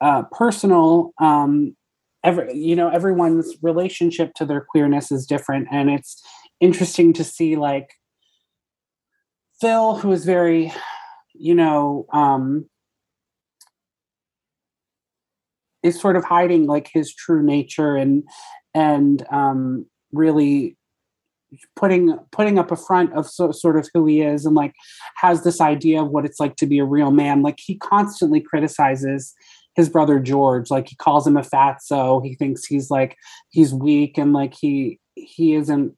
[0.01, 1.75] uh, personal um,
[2.25, 5.67] every you know everyone's relationship to their queerness is different.
[5.71, 6.21] And it's
[6.59, 7.89] interesting to see like
[9.61, 10.73] Phil, who is very,
[11.33, 12.69] you know, um,
[15.83, 18.23] is sort of hiding like his true nature and
[18.73, 20.75] and um, really
[21.75, 24.73] putting putting up a front of so, sort of who he is and like
[25.17, 27.41] has this idea of what it's like to be a real man.
[27.41, 29.33] Like he constantly criticizes
[29.75, 30.71] his brother George.
[30.71, 32.25] Like he calls him a fatso.
[32.25, 33.15] He thinks he's like
[33.51, 35.93] he's weak and like he he isn't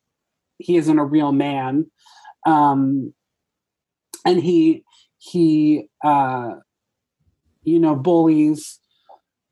[0.60, 1.90] he isn't a real man.
[2.46, 3.14] Um,
[4.28, 4.84] and he
[5.18, 6.56] he uh
[7.64, 8.80] you know bullies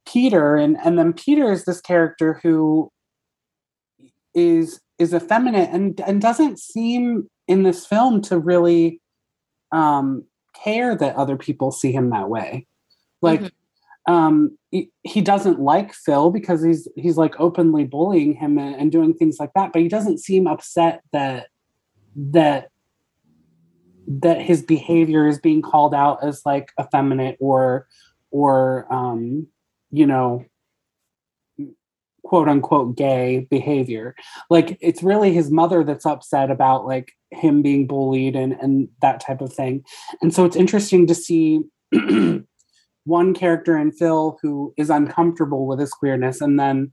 [0.05, 2.91] peter and and then peter is this character who
[4.36, 9.01] is is effeminate and and doesn't seem in this film to really
[9.71, 10.23] um
[10.63, 12.65] care that other people see him that way
[13.21, 13.51] like Mhm.
[14.07, 18.91] um he, he doesn't like phil because he's he's like openly bullying him and, and
[18.91, 21.47] doing things like that but he doesn't seem upset that
[22.15, 22.69] that
[24.07, 27.87] that his behavior is being called out as like effeminate or
[28.31, 29.47] or um
[29.91, 30.45] you know
[32.23, 34.15] quote unquote gay behavior.
[34.49, 39.19] Like it's really his mother that's upset about like him being bullied and and that
[39.19, 39.83] type of thing.
[40.21, 41.61] And so it's interesting to see
[43.05, 46.91] one character in phil who is uncomfortable with his queerness and then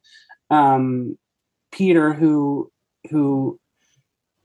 [0.51, 1.19] um
[1.73, 2.71] peter who
[3.11, 3.59] who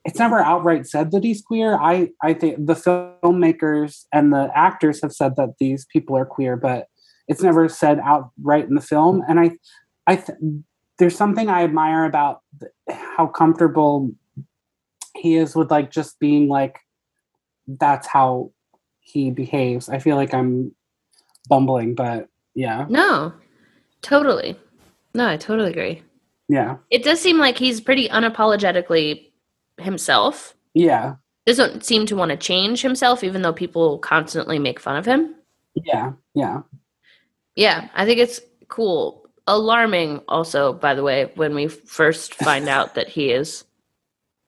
[0.07, 1.75] it's never outright said that he's queer.
[1.79, 6.55] I I think the filmmakers and the actors have said that these people are queer,
[6.55, 6.87] but
[7.27, 9.21] it's never said outright in the film.
[9.27, 9.51] And I
[10.07, 10.37] I th-
[10.97, 14.11] there's something I admire about th- how comfortable
[15.15, 16.79] he is with like just being like
[17.67, 18.51] that's how
[19.01, 19.89] he behaves.
[19.89, 20.73] I feel like I'm
[21.49, 23.33] bumbling, but yeah, No,
[24.01, 24.57] totally.
[25.13, 26.01] No, I totally agree.
[26.47, 29.26] yeah, It does seem like he's pretty unapologetically
[29.79, 30.55] himself.
[30.73, 31.15] yeah,
[31.45, 35.35] Doesn't seem to want to change himself, even though people constantly make fun of him.
[35.75, 36.61] yeah, yeah,
[37.55, 39.23] Yeah, I think it's cool.
[39.47, 43.63] Alarming, also, by the way, when we first find out that he is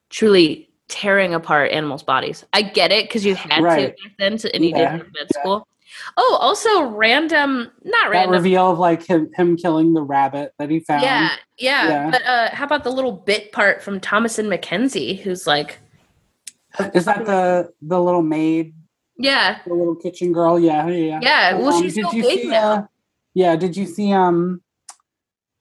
[0.10, 2.44] truly tearing apart animals' bodies.
[2.52, 3.96] I get it because you had Right.
[3.96, 5.68] to back then, to, and he Yeah, did in med school.
[6.18, 8.32] Oh, also random, not that random.
[8.36, 11.04] reveal of like him him killing the rabbit that he found.
[11.04, 12.12] Yeah, yeah, Yeah.
[12.12, 15.80] But uh, how about the little bit part from Thomasin McKenzie, who's like,
[16.94, 18.74] Is that the the little maid,
[19.18, 20.60] yeah, the little kitchen girl?
[20.60, 21.54] Yeah, yeah, yeah.
[21.56, 22.72] Well, Um, she's did so you big see, now.
[22.72, 22.84] uh,
[23.34, 24.62] yeah, did you see um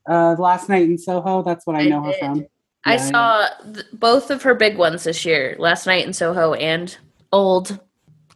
[0.09, 1.43] uh last night in Soho?
[1.43, 2.21] That's what I, I know her did.
[2.21, 2.47] from.
[2.85, 3.11] I Yeah, yeah.
[3.11, 6.97] saw th- both of her big ones this year, last night in Soho and
[7.33, 7.81] old,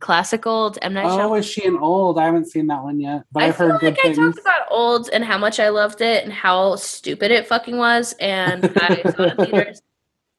[0.02, 1.38] classic old M Night Oh, Shyamalan.
[1.38, 2.18] is she an old?
[2.18, 4.38] I haven't seen that one yet, but I I've feel heard like good I talked
[4.38, 8.64] about old and how much I loved it and how stupid it fucking was, and
[8.76, 9.82] I saw it in theaters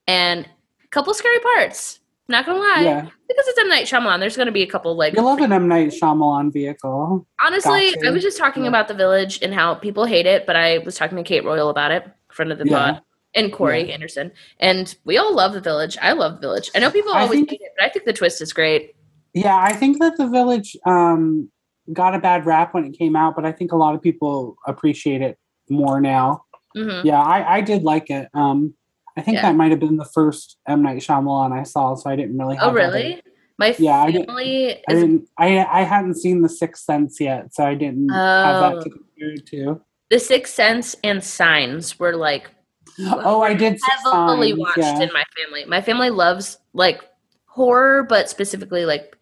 [0.07, 0.45] and
[0.83, 1.99] a couple scary parts.
[2.29, 4.19] Not gonna lie, yeah, because it's M Night Shyamalan.
[4.19, 7.25] There's gonna be a couple like you love an M Night Shyamalan vehicle.
[7.43, 7.93] Honestly.
[8.05, 8.69] I was just talking Yeah.
[8.69, 11.69] about The Village and how people hate it, but I was talking to Kate Royal
[11.69, 12.77] about it, friend of the Yeah.
[12.93, 13.01] pod,
[13.35, 15.97] and Corey Anderson, and we all love The Village.
[16.01, 16.69] I love The Village.
[16.75, 18.95] I know people always think- hate it, but I think the twist is great.
[19.33, 21.49] Yeah, I think that the village um,
[21.91, 24.55] got a bad rap when it came out, but I think a lot of people
[24.67, 25.37] appreciate it
[25.69, 26.43] more now.
[26.75, 28.29] hmm Yeah, I, I did like it.
[28.33, 28.75] Um,
[29.17, 29.43] I think Yeah.
[29.43, 32.55] that might have been the first M Night Shyamalan I saw, so I didn't really.
[32.55, 33.21] Have Oh, really?
[33.59, 35.29] My Yeah, I family I is didn't.
[35.37, 38.59] I I hadn't seen The Sixth Sense yet, so I didn't have Oh.
[38.61, 39.81] that to compare to.
[40.09, 42.49] The Sixth Sense and Signs were like
[42.99, 43.79] Oh, I did.
[43.83, 45.01] heavily Signs, watched yeah.
[45.01, 45.65] in my family.
[45.65, 47.01] My family loves like
[47.45, 49.15] horror, but specifically like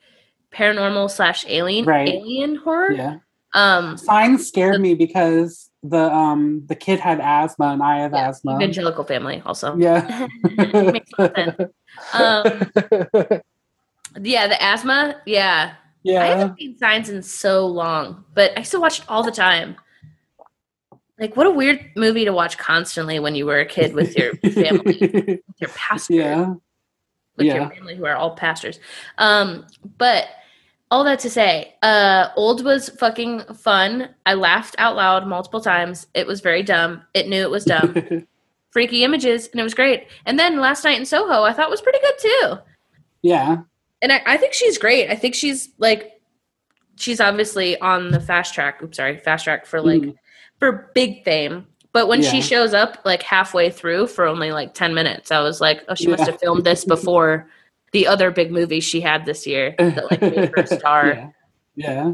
[0.54, 2.08] paranormal slash alien Right.
[2.10, 2.92] alien horror.
[2.94, 3.16] Yeah,
[3.54, 8.30] Um, Signs scared me because the um the kid had asthma and I have Yeah,
[8.30, 8.56] asthma.
[8.58, 9.76] evangelical family also.
[9.78, 10.28] Yeah.
[10.44, 11.56] Makes sense.
[12.14, 12.44] Um,
[14.22, 15.22] yeah, the asthma.
[15.26, 15.74] Yeah,
[16.04, 16.22] Yeah.
[16.22, 19.76] I haven't seen Signs in so long, but I still watch it all the time.
[21.20, 24.34] Like, what a weird movie to watch constantly when you were a kid with your
[24.54, 26.14] family, with your pastor.
[26.14, 26.54] yeah.
[27.38, 27.56] with Yeah.
[27.56, 28.80] your family who are all pastors.
[29.18, 29.66] Um,
[29.98, 30.28] but
[30.92, 34.10] all that to say, uh, old was fucking fun.
[34.26, 36.06] I laughed out loud multiple times.
[36.14, 37.02] It was very dumb.
[37.14, 38.28] It knew it was dumb.
[38.72, 40.08] Freaky images, and it was great.
[40.26, 42.58] And then last night in Soho, I thought was pretty good too.
[43.24, 43.58] yeah.
[44.04, 45.10] And I, I think she's great.
[45.12, 46.20] I think she's like,
[46.96, 48.82] she's obviously on the fast track.
[48.82, 50.16] Oops, sorry, fast track for like Mhm.
[50.58, 51.68] for big fame.
[51.94, 55.62] But when she shows up like halfway through for only like 10 minutes, I was
[55.62, 57.48] like, oh, she must have filmed this before
[57.92, 61.08] the other big movie she had this year that like made her star.
[61.08, 61.30] Yeah.
[61.76, 62.12] Yeah.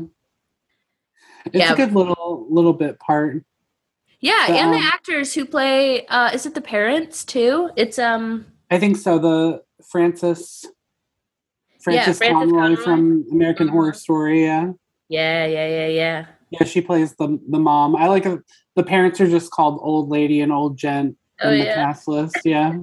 [1.46, 1.74] It's Yeah.
[1.74, 3.44] a good little little bit part.
[4.20, 7.70] Yeah, The, and the um, actors who play uh is it the parents too?
[7.76, 9.20] It's um I think so.
[9.20, 10.66] The Frances
[11.80, 12.84] Francis, Frances Conroy Conroy.
[12.84, 13.68] from American.
[13.70, 14.44] Horror Story.
[14.44, 14.72] Yeah.
[15.10, 16.26] yeah, yeah, yeah, yeah.
[16.50, 17.96] Yeah, she plays the the mom.
[17.96, 18.40] I like it.
[18.76, 21.76] The parents are just called old lady and old gent Oh in the yeah.
[21.76, 22.36] cast list.
[22.44, 22.74] Yeah.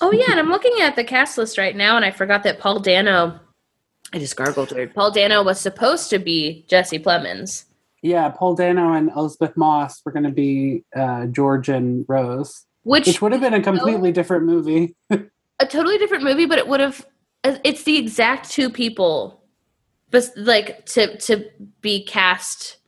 [0.00, 2.58] Oh yeah, and I'm looking at the cast list right now and I forgot that
[2.58, 3.40] Paul Dano
[4.12, 4.94] I just gargled weird.
[4.94, 7.64] Paul Dano was supposed to be Jesse Plemons.
[8.02, 13.06] Yeah, Paul Dano and Elisabeth Moss were going to be uh, George and Rose, Which
[13.06, 14.96] which would have been a completely different movie.
[15.10, 17.06] a totally different movie, but it would have.
[17.44, 19.42] It's the exact two people,
[20.10, 21.44] but like to to
[21.82, 22.78] be cast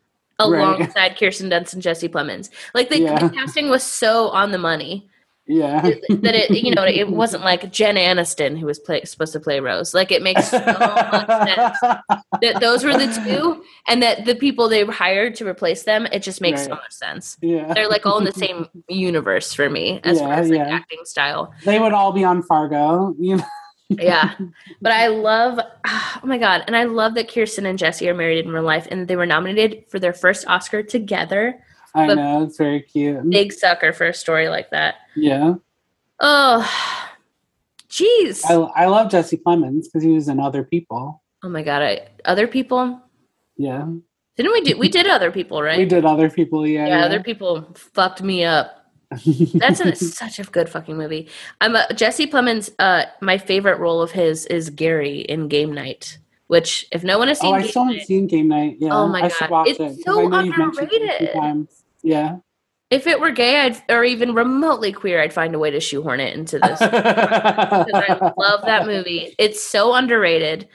[0.40, 0.59] Right.
[0.61, 2.49] alongside Kirsten Dunst and Jesse Plemons.
[2.74, 3.18] Like the, Yeah.
[3.18, 5.09] the casting was so on the money
[5.47, 5.80] yeah.
[5.82, 9.61] that it you know it wasn't like Jen Aniston who was play, supposed to play
[9.61, 9.95] Rose.
[9.95, 11.78] Like it makes so much sense
[12.40, 16.07] that those were the two, and that the people they hired to replace them.
[16.07, 17.36] It just makes so much sense.
[17.40, 17.72] yeah.
[17.74, 20.74] They're like all in the same universe for me as far as like yeah.
[20.74, 21.53] acting style.
[21.64, 23.14] They would all be on Fargo.
[23.18, 23.45] You know?
[24.01, 24.34] yeah
[24.80, 28.14] but i love ah, oh my god and i love that kirsten and jesse are
[28.14, 31.62] married in real life and they were nominated for their first oscar together
[31.95, 32.43] I know.
[32.45, 33.28] It's very cute.
[33.28, 35.55] big sucker for a story like that Yeah.
[36.20, 36.68] oh
[37.88, 41.22] jeez I, I love Jesse Plemons because he was in Other People.
[41.43, 43.01] oh my god I, other people
[43.57, 43.86] Yeah.
[44.36, 46.66] didn't we do we did other people right We did Other People.
[46.66, 46.86] Yeah.
[46.86, 48.78] yeah, other people fucked me up
[49.55, 51.28] that's a, such a good fucking movie
[51.61, 56.16] i'm a, jesse plemons uh my favorite role of his is gary in game night
[56.47, 58.76] which if no one has seen oh, I Game still Night- haven't seen Game Night.
[58.78, 58.90] Yeah.
[58.93, 59.66] Oh my God.
[59.68, 60.05] It's it.
[60.05, 61.34] so you've it
[62.03, 62.42] a few underrated.
[62.42, 62.42] times.
[62.90, 62.96] Yeah.
[62.98, 66.20] if it were gay I'd, or even remotely queer i'd find a way to shoehorn
[66.20, 69.34] it into this because I love that movie.
[69.38, 70.68] It's so underrated.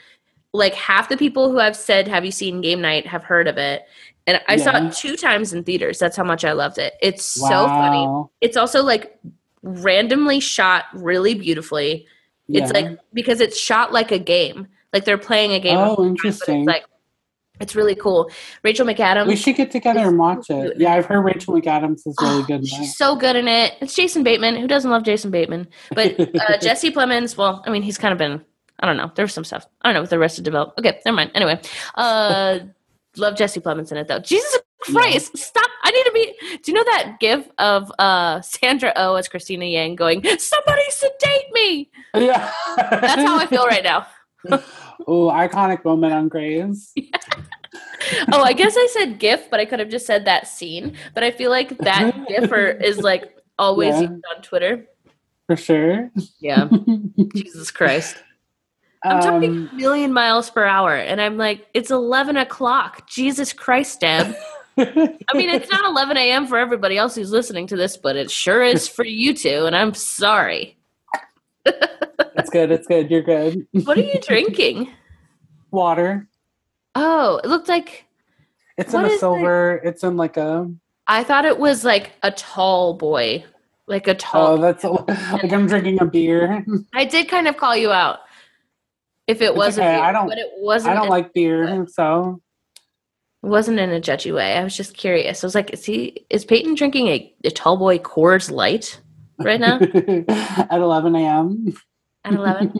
[0.53, 3.57] Like half the people who have said, "Have you seen Game Night?" have heard of
[3.57, 3.83] it,
[4.25, 5.99] and I saw it two times in theaters.
[5.99, 6.95] That's how much I loved it.
[7.01, 8.27] It's so funny.
[8.41, 9.19] It's also like
[9.61, 12.07] randomly shot really beautifully.
[12.47, 15.77] It's like because it's shot like a game, like they're playing a game.
[15.77, 16.61] Oh, but interesting.
[16.61, 16.85] It's like
[17.59, 18.29] it's really cool.
[18.63, 19.27] Rachel McAdams.
[19.27, 20.77] we should get together and watch it.
[20.77, 22.67] Yeah, I've heard Rachel McAdams is really Oh, good in that.
[22.67, 23.73] She's so good in it.
[23.81, 24.55] It's Jason Bateman.
[24.57, 25.67] Who doesn't love Jason Bateman?
[25.93, 28.43] But uh, Jesse Plemons, well, I mean, he's kind of been,
[28.79, 29.11] I don't know.
[29.15, 29.65] There's some stuff.
[29.81, 30.73] I don't know with the rest of develop.
[30.77, 31.31] Okay, never mind.
[31.33, 31.59] Anyway,
[31.95, 32.59] uh,
[33.17, 34.19] love Jesse Plemons in it though.
[34.19, 35.67] Jesus Christ, stop.
[35.83, 36.57] I need to be.
[36.63, 41.51] Do you know that gif of uh, Sandra Oh as Cristina Yang going, somebody sedate
[41.51, 41.89] me?
[42.13, 42.51] Yeah.
[42.77, 44.05] That's how I feel right now.
[45.07, 46.93] oh, iconic moment on Grey's.
[48.31, 50.95] Oh, I guess I said gif, but I could have just said that scene.
[51.13, 54.01] But I feel like that giffer is like always Yeah.
[54.09, 54.85] used on Twitter.
[55.47, 56.11] For sure.
[56.39, 56.67] Yeah.
[57.35, 58.17] Jesus Christ.
[59.03, 63.07] I'm talking Um, a million miles per hour, and I'm like, it's 11 o'clock.
[63.07, 64.35] Jesus Christ, Deb.
[64.77, 64.83] I
[65.33, 66.47] mean, it's not 11 a.m.
[66.47, 69.75] for everybody else who's listening to this, but it sure is for you two, and
[69.75, 70.77] I'm sorry.
[71.65, 72.71] it's good.
[72.71, 73.09] It's good.
[73.11, 73.67] You're good.
[73.85, 74.91] What are you drinking?
[75.71, 76.27] Water.
[76.99, 78.05] Oh, it looked like
[78.77, 79.79] It's in a silver.
[79.83, 80.69] It's in like a.
[81.05, 83.45] I thought it was like a tall boy,
[83.85, 84.47] like a tall.
[84.53, 84.83] Oh, that's
[85.43, 86.65] like I'm drinking a beer.
[86.95, 88.19] I did kind of call you out.
[89.27, 90.95] If it was okay, a beer, I don't- but it wasn't.
[90.97, 92.41] I don't like beer, so
[93.43, 94.53] It wasn't in a judgy way.
[94.57, 95.43] I was just curious.
[95.43, 96.25] I was like, is he?
[96.31, 98.99] Is Peyton drinking a, a tall boy Coors Light
[99.37, 99.75] right now
[100.71, 101.73] at 11 a.m.
[102.25, 102.73] at eleven?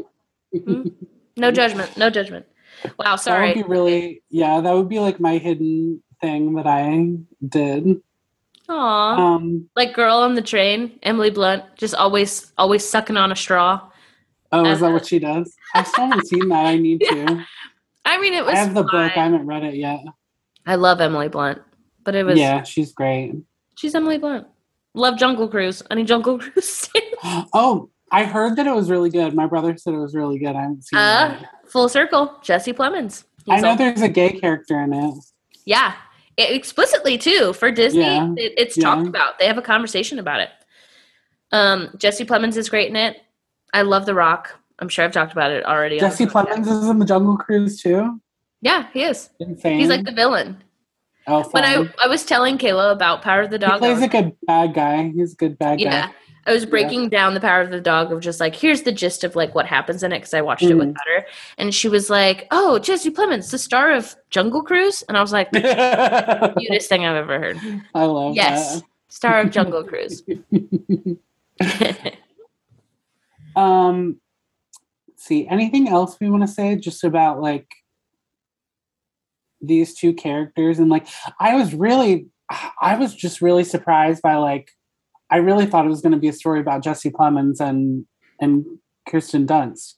[0.66, 0.88] Hmm?
[1.36, 1.96] No judgment.
[1.98, 2.46] No judgment.
[3.00, 3.16] Wow.
[3.16, 3.50] Sorry.
[3.50, 7.16] That would be really, yeah, that would be like my hidden thing that I
[7.48, 8.02] did.
[8.70, 9.16] Aw.
[9.16, 13.90] Um, like girl on the train, Emily Blunt, just always always sucking on a straw.
[14.52, 15.56] oh, is that Uh, what she does?
[15.74, 16.66] I still haven't seen that.
[16.66, 17.46] I need to.
[18.06, 18.56] I mean, it was.
[18.56, 18.94] I have the book.
[18.94, 20.02] I haven't read it yet.
[20.66, 21.62] I love Emily Blunt,
[22.04, 22.38] but it was.
[22.38, 23.36] Yeah, she's great.
[23.78, 24.48] She's Emily Blunt.
[24.94, 25.84] Love Jungle Cruise.
[25.92, 26.90] Any Jungle Cruise?
[27.54, 29.34] Oh, I heard that it was really good.
[29.34, 30.56] My brother said it was really good.
[30.56, 31.48] I haven't seen uh, it.
[31.70, 32.36] Full circle.
[32.42, 33.24] Jesse Plemons.
[33.50, 35.14] I know all- there's a gay character in it.
[35.66, 35.94] Yeah,
[36.38, 38.02] it, explicitly too for Disney.
[38.02, 38.84] Yeah, It, it's yeah.
[38.84, 39.40] talked about.
[39.40, 40.50] They have a conversation about it.
[41.52, 43.18] Um, Jesse Plemons is great in it.
[43.74, 44.54] I love The Rock.
[44.80, 46.00] I'm sure I've talked about it already.
[46.00, 46.26] Jesse.
[46.26, 48.22] Plemons is in the Jungle Cruise too.
[48.62, 49.30] Yeah, he is.
[49.40, 49.80] Insane.
[49.80, 50.62] He's like the villain.
[51.28, 51.90] oh, When I.
[52.04, 54.74] I was telling Kayla about Power of the Dog, I plays was- a good bad
[54.74, 55.10] guy.
[55.16, 56.14] He's a good bad yeah, guy.
[56.48, 59.24] I was breaking down the Power of the Dog of just like here's the gist
[59.26, 60.96] of like what happens in it because I watched it with Mhm.
[61.06, 61.26] her,
[61.58, 65.34] and she was like, "Oh, Jesse Plemons, the star of Jungle Cruise," and I was
[65.34, 65.52] like,
[66.58, 67.58] "Cutest thing I've ever heard."
[67.94, 70.24] I love Yes, star of Jungle Cruise.
[73.56, 74.22] Um,
[75.16, 77.68] see anything else we want to say just about like
[79.60, 81.08] these two characters and like
[81.40, 82.28] I was really,
[82.80, 84.70] I was just really surprised by like
[85.30, 88.06] I really thought it was going to be a story about Jesse Plemons and
[88.40, 88.66] and
[89.08, 89.96] Kirsten Dunst,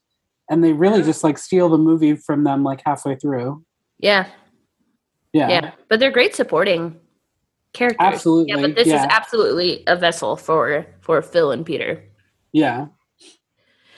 [0.49, 3.63] and they really just like steal the movie from them like halfway through.
[3.99, 4.27] yeah,
[5.33, 6.99] Yeah, yeah, but they're great supporting
[7.73, 7.99] characters.
[7.99, 8.53] absolutely.
[8.53, 9.03] Yeah, but this yeah.
[9.03, 12.03] is absolutely a vessel for for Phil and Peter.
[12.51, 12.87] Yeah.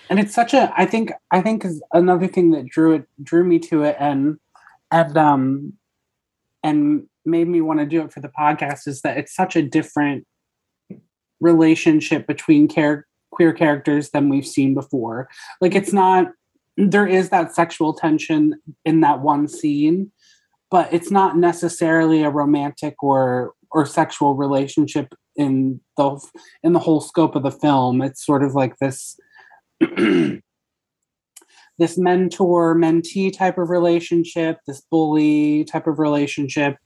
[0.09, 3.45] And it's such a I think I think is another thing that drew it drew
[3.45, 4.37] me to it and
[4.91, 5.73] and um
[6.63, 9.61] and made me want to do it for the podcast is that it's such a
[9.61, 10.25] different
[11.41, 15.27] relationship between char- queer characters than we've seen before.
[15.59, 16.27] Like it's not
[16.77, 20.11] there is that sexual tension in that one scene,
[20.69, 26.19] but it's not necessarily a romantic or or sexual relationship in the
[26.63, 28.01] in the whole scope of the film.
[28.01, 29.17] It's sort of like this
[31.77, 36.77] this mentor mentee type of relationship, this bully type of relationship,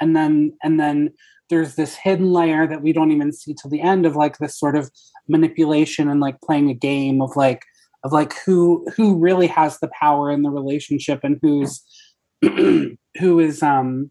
[0.00, 1.10] and then and then
[1.50, 4.58] there's this hidden layer that we don't even see till the end of like this
[4.58, 4.90] sort of
[5.28, 7.64] manipulation and like playing a game of like
[8.04, 11.82] of like who who really has the power in the relationship and who's
[12.42, 14.10] who is um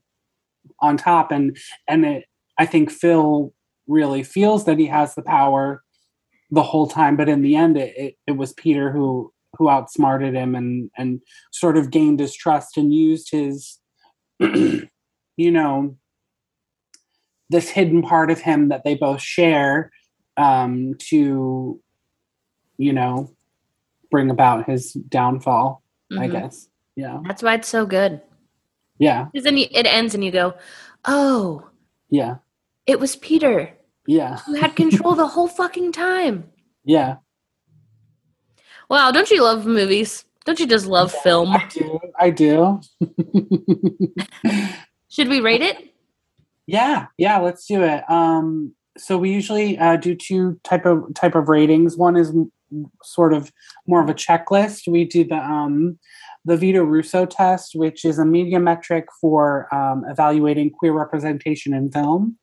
[0.81, 1.31] on top.
[1.31, 1.57] And
[1.87, 2.25] and it
[2.57, 3.53] I think Phil
[3.87, 5.83] really feels that he has the power
[6.49, 10.33] the whole time, but in the end, it, it, it was Peter who who outsmarted
[10.35, 11.21] him and and
[11.51, 13.79] sort of gained his trust and used his,
[14.39, 14.89] you
[15.37, 15.97] know,
[17.49, 19.91] this hidden part of him that they both share
[20.37, 21.81] um, to,
[22.77, 23.31] you know,
[24.11, 25.81] bring about his downfall.
[26.11, 26.31] I Mhm.
[26.31, 26.69] guess.
[26.95, 27.19] Yeah.
[27.27, 28.21] That's why it's so good.
[28.99, 29.25] Yeah.
[29.31, 30.53] Because then you, it ends and you go,
[31.05, 31.67] "Oh,
[32.09, 32.37] Yeah.
[32.85, 33.73] it was Peter
[34.07, 34.37] Yeah.
[34.45, 36.49] who had control the whole fucking time."
[36.85, 37.17] Yeah.
[38.89, 40.23] Wow, don't you love movies?
[40.45, 41.51] Don't you just love film?
[41.51, 41.99] I do.
[42.17, 42.79] I do.
[45.09, 45.93] Should we rate it?
[46.67, 48.03] Yeah, yeah, let's do it.
[48.09, 51.95] Um, so we usually uh, do two type of type of ratings.
[51.97, 52.33] One is
[53.03, 53.51] sort of
[53.87, 54.87] more of a checklist.
[54.87, 55.97] We do the um,
[56.43, 61.91] the Vito Russo test, which is a media metric for um, evaluating queer representation in
[61.91, 62.37] film.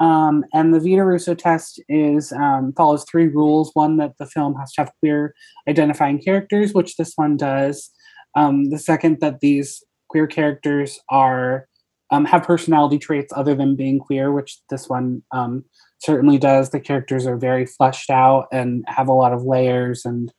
[0.00, 3.70] Um, and the Vito Russo test is um, follows three rules.
[3.74, 5.34] One that the film has to have queer
[5.68, 7.90] identifying characters, which this one does.
[8.34, 11.68] Um, the second that these queer characters are
[12.10, 15.64] um, have personality traits other than being queer, which this one um,
[16.00, 16.70] certainly does.
[16.70, 20.32] The characters are very fleshed out and have a lot of layers and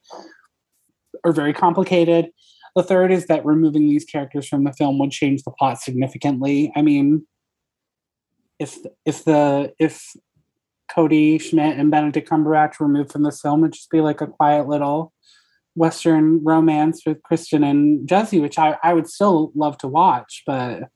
[1.23, 2.29] are very complicated.
[2.75, 6.71] The third is that removing these characters from the film would change the plot significantly.
[6.75, 7.25] I mean,
[8.59, 10.03] if if the if
[10.89, 14.27] Kodi Smit and Benedict Cumberbatch were removed from this film, it'd just be like a
[14.27, 15.13] quiet little
[15.75, 20.89] Western romance with Kirsten and Jesse, which I, I would still love to watch, but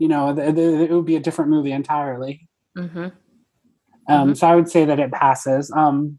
[0.00, 2.48] you know, th- th- it would be a different movie entirely.
[2.76, 3.08] Mm-hmm.
[4.08, 4.36] Um, Mhm.
[4.36, 5.70] So I would say that it passes.
[5.70, 6.18] Um,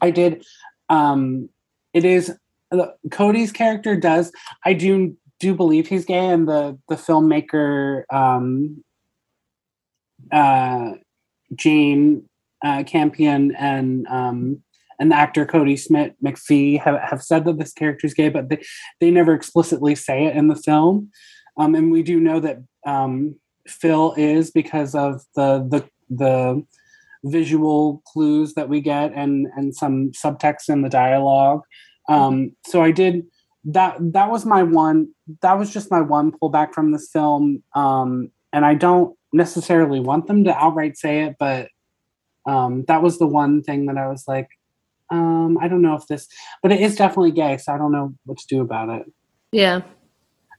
[0.00, 0.44] I did.
[0.88, 1.48] Um,
[1.94, 2.36] it is
[2.70, 4.30] uh, Kodi's character does.
[4.64, 8.84] I do do believe he's gay, and the the filmmaker um,
[10.30, 10.92] uh,
[11.54, 12.28] Jane
[12.62, 14.62] uh, Campion and um,
[15.00, 18.50] and the actor Cody Smith McPhee have, have said that this character is gay, but
[18.50, 18.62] they,
[19.00, 21.10] they never explicitly say it in the film.
[21.58, 23.36] Um, and we do know that um,
[23.66, 26.64] Phil is because of the the the
[27.24, 31.62] visual clues that we get and and some subtext in the dialogue.
[32.08, 33.26] Um, so I did
[33.64, 33.96] that.
[34.00, 35.08] That was my one.
[35.42, 37.62] That was just my one pullback from this film.
[37.74, 41.68] Um, and I don't necessarily want them to outright say it, but
[42.46, 44.48] um, that was the one thing that I was like,
[45.10, 46.28] um, I don't know if this,
[46.62, 49.12] but it is definitely gay, so I don't know what to do about it.
[49.52, 49.82] Yeah.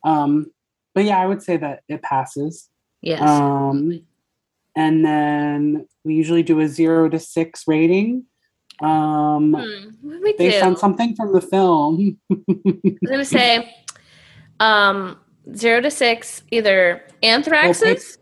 [0.04, 0.52] Um,
[0.94, 2.70] but yeah, I would say that it passes.
[3.02, 3.22] Yes.
[3.22, 4.02] Um,
[4.76, 8.26] and then we usually do a zero to six rating
[8.82, 10.66] um, Hmm, me based too.
[10.66, 12.18] on something from the film.
[12.30, 13.76] I'm gonna say
[14.62, 15.18] um
[15.56, 18.18] zero to six, either anthraxes,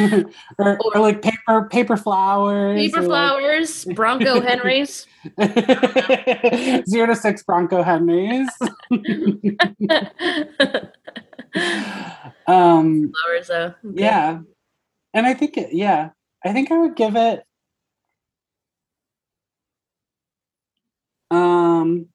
[0.58, 2.80] or, or like paper paper flowers.
[2.80, 5.06] paper or like- flowers, Bronco Henrys.
[6.88, 8.48] zero to six Bronco Henrys.
[12.46, 13.12] um.
[13.38, 13.64] Okay.
[13.94, 14.40] yeah,
[15.14, 16.10] and I think it, yeah,
[16.44, 17.42] I think I would give it.
[21.30, 22.08] Um,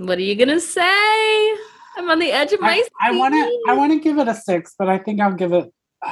[0.00, 1.52] What are you gonna say?
[1.96, 3.60] I'm on the edge of my I want to.
[3.68, 5.70] I want to give it a six, but I think I'll give it.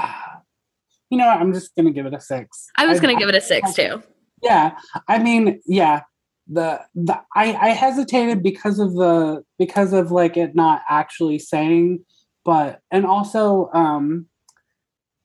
[1.11, 2.66] you know, I'm just gonna give it a six.
[2.77, 4.03] I was gonna give it a six too.
[4.43, 6.03] Yeah, I mean, yeah.
[6.51, 12.05] The the I I hesitated because of the because of like it not actually saying,
[12.45, 14.27] but and also um,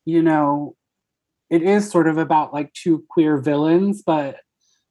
[0.06, 0.76] you know,
[1.50, 4.38] it is sort of about like two queer villains, but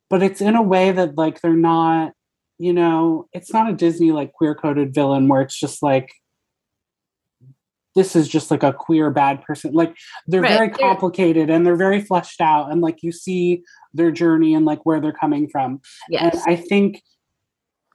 [0.09, 2.13] but it's in a way that like they're not,
[2.59, 6.13] you know, it's not a Disney like queer coded villain where it's just like
[7.95, 9.73] this is just like a queer bad person.
[9.73, 13.63] Like they're Right, very they're- complicated and they're very fleshed out and like you see
[13.95, 15.81] their journey and like where they're coming from.
[16.09, 16.35] Yes.
[16.35, 17.03] And I think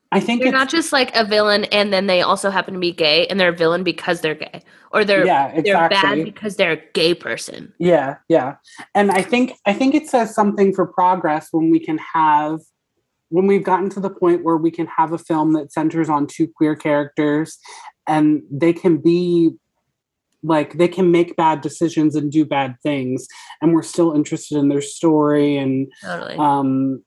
[0.09, 2.93] I think They're not just like a villain and then they also happen to be
[2.93, 4.61] gay and they're a villain because they're gay.
[4.93, 6.23] Or they're yeah, they're exactly.
[6.23, 7.73] bad because they're a gay person.
[7.77, 8.55] Yeah, yeah.
[8.95, 12.61] And I think I think it says something for progress when we can have
[13.29, 16.25] when we've gotten to the point where we can have a film that centers on
[16.25, 17.57] two queer characters
[18.07, 19.51] and they can be
[20.43, 23.27] like they can make bad decisions and do bad things
[23.61, 26.35] and we're still interested in their story and Totally.
[26.35, 27.03] um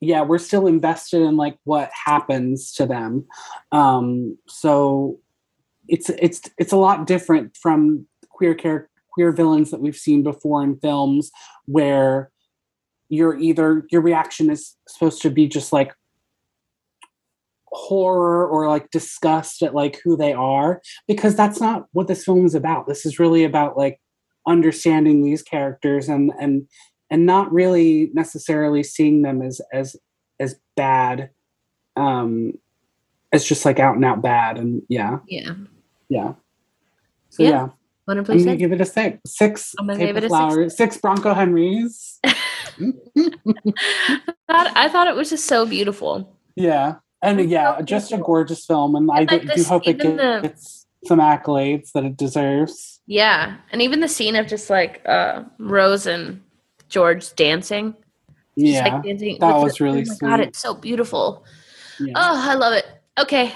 [0.00, 3.26] yeah we're still invested in like what happens to them
[3.72, 5.20] um so
[5.88, 10.62] it's it's it's a lot different from queer character queer villains that we've seen before
[10.62, 11.30] in films
[11.64, 12.30] where
[13.08, 15.94] you're either your reaction is supposed to be just like
[17.76, 22.46] horror or like disgust at like who they are because that's not what this film
[22.46, 24.00] is about this is really about like
[24.46, 26.66] understanding these characters and and
[27.10, 29.94] and not really necessarily seeing them as as
[30.40, 31.28] as bad
[31.96, 32.54] um
[33.32, 35.52] as just like out and out bad and yeah yeah.
[36.08, 36.32] yeah
[37.28, 37.50] so Yeah.
[37.50, 37.68] yeah,
[38.08, 40.30] i'm gonna give it a six six I'm gonna give it a six.
[40.30, 42.94] flowers six bronco henrys thought,
[44.48, 46.36] I thought it was just so beautiful.
[46.56, 50.16] yeah and yeah just a gorgeous film and i And, do, do hope it even
[50.16, 53.56] the- gets some accolades that it deserves Yeah.
[53.70, 56.40] And even the scene of just like uh Rose and
[56.88, 57.94] George dancing.
[58.58, 61.44] Just, yeah like dancing that was the- really oh my god, it's so beautiful.
[62.00, 62.12] yeah.
[62.16, 62.86] Oh, I love it.
[63.20, 63.54] Okay.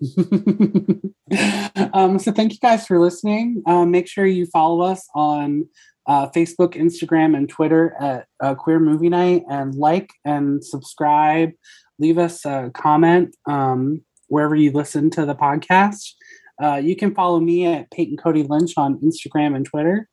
[1.92, 3.62] um, so thank you guys for listening.
[3.66, 5.68] Um, make sure you follow us on
[6.06, 11.50] uh, Facebook, Instagram, and Twitter at uh, Queer Movie Night, and like and subscribe.
[11.98, 16.12] Leave us a comment um, wherever you listen to the podcast.
[16.62, 20.08] Uh, you can follow me at Peyton Cody Lynch on Instagram and Twitter.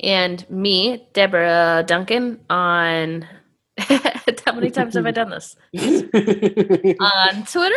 [0.00, 3.26] And me, Deborah Duncan, on
[3.78, 5.56] how many times have I done this?
[5.74, 7.76] On Twitter.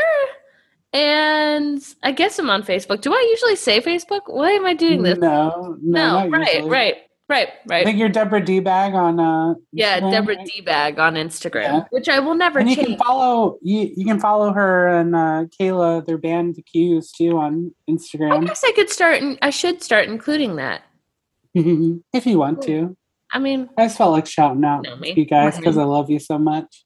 [0.92, 3.02] And I guess I'm on Facebook.
[3.02, 4.22] Do I usually say Facebook?
[4.26, 5.20] Why am I doing this?
[5.20, 6.70] no, no, No, right, usually.
[6.70, 6.96] right,
[7.30, 7.82] right, right.
[7.82, 9.20] I think you're Deborah D Bag on.
[9.20, 10.46] Uh, Yeah, Instagram, Deborah right?
[10.56, 11.84] D Bag on Instagram, Yeah.
[11.92, 12.88] which I will never and you change.
[12.88, 17.38] can follow you, you can follow her and uh, Kayla, their band The Q's too
[17.38, 18.44] on Instagram.
[18.44, 19.22] I guess I could start.
[19.22, 20.82] And I should start including that.
[21.56, 22.96] if you want to.
[23.32, 26.10] I mean, I just felt like shouting out Know to you guys because I love
[26.10, 26.84] you so much.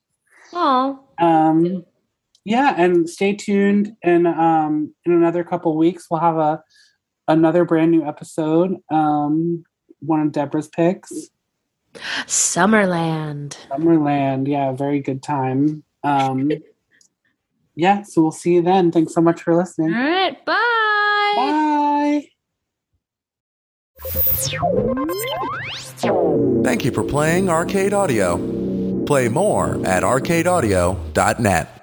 [0.54, 1.86] oh, Um,
[2.46, 3.96] yeah, and stay tuned.
[4.04, 6.62] And um, in another couple weeks, we'll have a
[7.30, 8.76] another brand new episode.
[8.92, 9.64] Um,
[10.06, 11.12] one of Deborah's picks,
[12.26, 13.58] Summerland.
[13.70, 14.48] Summerland.
[14.48, 15.84] Yeah, very good time.
[16.04, 16.52] Um,
[17.76, 18.92] yeah, so we'll see you then.
[18.92, 19.92] Thanks so much for listening.
[19.92, 21.34] right, bye.
[21.36, 22.28] Bye.
[26.64, 28.38] Thank you for playing Arcade Audio.
[29.06, 31.80] Play more at arcadeaudio.net.